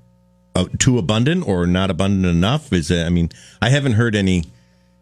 uh, 0.55 0.65
too 0.79 0.97
abundant 0.97 1.45
or 1.45 1.67
not 1.67 1.91
abundant 1.91 2.25
enough? 2.25 2.71
Is 2.71 2.89
it, 2.89 3.05
I 3.05 3.09
mean, 3.09 3.29
I 3.61 3.67
haven't 3.67 3.93
heard 3.93 4.15
any 4.15 4.45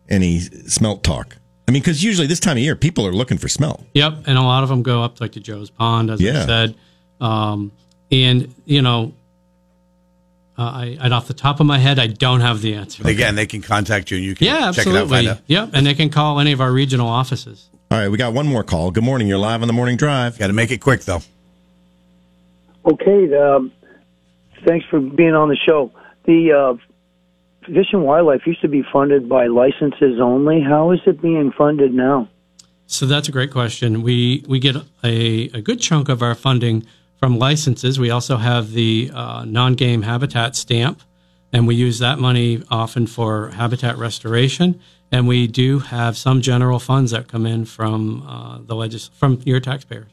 any 0.10 0.40
smelt 0.40 1.04
talk. 1.04 1.38
I 1.71 1.73
mean, 1.73 1.81
because 1.81 2.03
usually 2.03 2.27
this 2.27 2.41
time 2.41 2.57
of 2.57 2.63
year, 2.63 2.75
people 2.75 3.07
are 3.07 3.13
looking 3.13 3.38
for 3.38 3.47
smell. 3.47 3.86
Yep, 3.93 4.23
and 4.27 4.38
a 4.38 4.41
lot 4.41 4.62
of 4.63 4.67
them 4.67 4.84
go 4.84 5.03
up 5.03 5.21
like 5.21 5.31
to 5.34 5.39
Joe's 5.39 5.69
Pond, 5.69 6.10
as 6.10 6.19
Yeah. 6.19 6.43
I 6.43 6.45
said. 6.45 6.75
Um, 7.21 7.71
and 8.12 8.53
you 8.65 8.81
know, 8.81 9.13
uh, 10.57 10.63
I, 10.63 10.97
I 10.99 11.10
off 11.12 11.29
the 11.29 11.34
top 11.34 11.62
of 11.62 11.65
my 11.65 11.77
head, 11.77 11.97
I 11.97 12.07
don't 12.07 12.41
have 12.41 12.62
the 12.62 12.73
answer. 12.75 13.07
Again, 13.07 13.36
they 13.36 13.45
can 13.45 13.62
contact 13.62 14.12
you 14.12 14.17
and 14.17 14.25
you 14.25 14.36
can 14.36 14.47
Yeah, 14.47 14.53
check 14.73 14.86
it 14.86 14.89
out, 14.89 14.95
absolutely. 15.03 15.15
find 15.15 15.27
out. 15.29 15.38
Yep, 15.47 15.69
and 15.71 15.86
they 15.88 15.93
can 15.93 16.10
call 16.10 16.41
any 16.41 16.51
of 16.51 16.60
our 16.60 16.73
regional 16.73 17.07
offices. 17.07 17.69
All 17.89 17.97
right, 17.97 18.10
we 18.10 18.17
got 18.17 18.34
one 18.34 18.47
more 18.47 18.65
call. 18.65 18.91
Good 18.91 19.05
morning. 19.05 19.29
You're 19.29 19.38
live 19.38 19.62
on 19.62 19.67
the 19.67 19.73
morning 19.73 19.95
drive. 19.95 20.38
Got 20.38 20.47
to 20.47 20.53
make 20.53 20.71
it 20.71 20.79
quick, 20.81 21.01
though. 21.05 21.21
Okay, 22.86 23.34
um, 23.38 23.71
thanks 24.67 24.86
for 24.89 24.99
being 24.99 25.36
on 25.36 25.47
the 25.47 25.57
show. 25.57 25.91
The 26.25 26.51
uh, 26.51 26.90
Fish 27.65 27.88
and 27.93 28.04
Wildlife 28.04 28.41
used 28.45 28.62
to 28.62 28.67
be 28.67 28.84
funded 28.91 29.30
by 29.30 29.47
licenses 29.47 30.19
only. 30.21 30.62
How 30.62 30.91
is 30.91 31.00
it 31.06 31.21
being 31.21 31.52
funded 31.58 31.93
now? 31.93 32.28
So 32.88 33.06
that's 33.06 33.30
a 33.30 33.32
great 33.32 33.52
question. 33.52 34.02
We 34.02 34.43
we 34.47 34.60
get 34.60 34.76
a, 35.04 35.50
a 35.54 35.62
good 35.62 35.80
chunk 35.80 36.10
of 36.10 36.21
our 36.21 36.36
funding 36.36 36.86
from 37.17 37.38
licenses. 37.38 38.00
We 38.00 38.10
also 38.10 38.38
have 38.38 38.71
the 38.71 39.12
uh, 39.13 39.45
non-game 39.45 40.02
habitat 40.02 40.56
stamp, 40.56 41.02
and 41.54 41.67
we 41.67 41.76
use 41.76 42.00
that 42.00 42.19
money 42.19 42.63
often 42.69 43.08
for 43.08 43.50
habitat 43.50 43.97
restoration. 43.97 44.82
And 45.12 45.28
we 45.28 45.47
do 45.47 45.80
have 45.80 46.17
some 46.17 46.41
general 46.41 46.80
funds 46.80 47.12
that 47.12 47.28
come 47.28 47.45
in 47.45 47.65
from 47.65 48.26
uh, 48.28 48.60
the 48.60 48.76
legis- 48.76 49.12
from 49.13 49.41
your 49.45 49.60
taxpayers. 49.60 50.10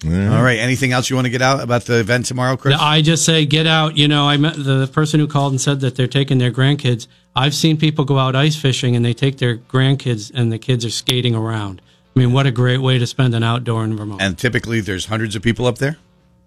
Mm-hmm. 0.00 0.32
All 0.32 0.42
right. 0.42 0.58
Anything 0.58 0.92
else 0.92 1.10
you 1.10 1.16
want 1.16 1.26
to 1.26 1.30
get 1.30 1.42
out 1.42 1.60
about 1.62 1.84
the 1.84 2.00
event 2.00 2.26
tomorrow, 2.26 2.56
Chris? 2.56 2.76
I 2.78 3.02
just 3.02 3.24
say 3.24 3.44
get 3.44 3.66
out. 3.66 3.96
You 3.98 4.08
know, 4.08 4.28
I 4.28 4.36
met 4.38 4.54
the 4.56 4.88
person 4.92 5.20
who 5.20 5.26
called 5.26 5.52
and 5.52 5.60
said 5.60 5.80
that 5.80 5.94
they're 5.96 6.06
taking 6.06 6.38
their 6.38 6.50
grandkids. 6.50 7.06
I've 7.36 7.54
seen 7.54 7.76
people 7.76 8.04
go 8.04 8.18
out 8.18 8.34
ice 8.34 8.56
fishing 8.56 8.96
and 8.96 9.04
they 9.04 9.12
take 9.14 9.38
their 9.38 9.56
grandkids 9.58 10.32
and 10.34 10.50
the 10.52 10.58
kids 10.58 10.84
are 10.84 10.90
skating 10.90 11.34
around. 11.34 11.82
I 12.16 12.18
mean, 12.18 12.32
what 12.32 12.46
a 12.46 12.50
great 12.50 12.78
way 12.80 12.98
to 12.98 13.06
spend 13.06 13.34
an 13.34 13.42
outdoor 13.42 13.84
in 13.84 13.96
Vermont. 13.96 14.20
and 14.20 14.36
typically 14.36 14.80
there's 14.80 15.06
hundreds 15.06 15.36
of 15.36 15.42
people 15.42 15.66
up 15.66 15.78
there. 15.78 15.96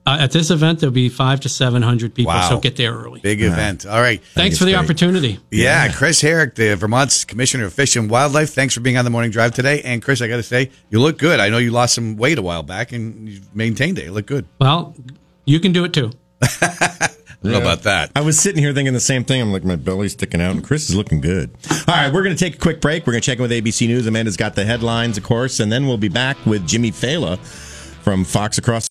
Uh, 0.05 0.17
at 0.19 0.31
this 0.31 0.51
event, 0.51 0.79
there'll 0.79 0.91
be 0.93 1.07
five 1.07 1.39
to 1.39 1.47
seven 1.49 1.81
hundred 1.81 2.13
people, 2.13 2.33
Wow. 2.33 2.49
so 2.49 2.59
get 2.59 2.75
there 2.75 2.93
early. 2.93 3.21
Big 3.21 3.41
event. 3.41 3.85
All 3.85 4.01
right. 4.01 4.21
Thanks 4.33 4.57
for 4.57 4.65
the 4.65 4.75
opportunity. 4.75 5.39
Yeah, 5.49 5.91
Chris 5.93 6.19
Herrick, 6.19 6.55
the 6.55 6.75
Vermont's 6.75 7.23
Commissioner 7.23 7.65
of 7.65 7.73
Fish 7.73 7.95
and 7.95 8.09
Wildlife. 8.09 8.49
Thanks 8.53 8.73
for 8.73 8.81
being 8.81 8.97
on 8.97 9.05
the 9.05 9.11
morning 9.11 9.31
drive 9.31 9.53
today. 9.53 9.81
And 9.83 10.01
Chris, 10.03 10.21
I 10.21 10.27
got 10.27 10.37
to 10.37 10.43
say, 10.43 10.71
you 10.89 10.99
look 10.99 11.17
good. 11.17 11.39
I 11.39 11.47
know 11.47 11.57
you 11.57 11.71
lost 11.71 11.95
some 11.95 12.17
weight 12.17 12.37
a 12.37 12.41
while 12.41 12.63
back, 12.63 12.91
and 12.91 13.29
you've 13.29 13.55
maintained 13.55 13.97
it. 13.97 14.05
You 14.05 14.11
look 14.11 14.25
good. 14.25 14.45
Well, 14.59 14.93
you 15.45 15.61
can 15.61 15.71
do 15.71 15.85
it 15.85 15.93
too. 15.93 16.11
I 16.41 17.09
don't 17.41 17.51
know 17.53 17.61
about 17.61 17.83
that. 17.83 18.11
I 18.15 18.21
was 18.21 18.37
sitting 18.39 18.61
here 18.61 18.73
thinking 18.73 18.93
the 18.93 18.99
same 18.99 19.23
thing. 19.23 19.41
I'm 19.41 19.51
like, 19.53 19.63
my 19.63 19.75
belly's 19.77 20.13
sticking 20.13 20.41
out, 20.41 20.51
and 20.51 20.63
Chris 20.65 20.89
is 20.89 20.95
looking 20.97 21.21
good. 21.21 21.49
All 21.87 21.95
right, 21.95 22.11
we're 22.13 22.23
going 22.23 22.35
to 22.35 22.39
take 22.41 22.55
a 22.55 22.59
quick 22.59 22.81
break. 22.81 23.05
We're 23.07 23.13
going 23.13 23.21
to 23.21 23.25
check 23.25 23.37
in 23.37 23.41
with 23.41 23.51
ABC 23.51 23.87
News. 23.87 24.05
Amanda's 24.07 24.35
got 24.37 24.55
the 24.55 24.65
headlines, 24.65 25.17
of 25.17 25.23
course, 25.23 25.59
and 25.61 25.71
then 25.71 25.87
we'll 25.87 25.97
be 25.97 26.09
back 26.09 26.37
with 26.45 26.65
Jimmy 26.67 26.91
Failla 26.91 27.37
from 28.03 28.23
Fox 28.25 28.57
Across. 28.57 28.81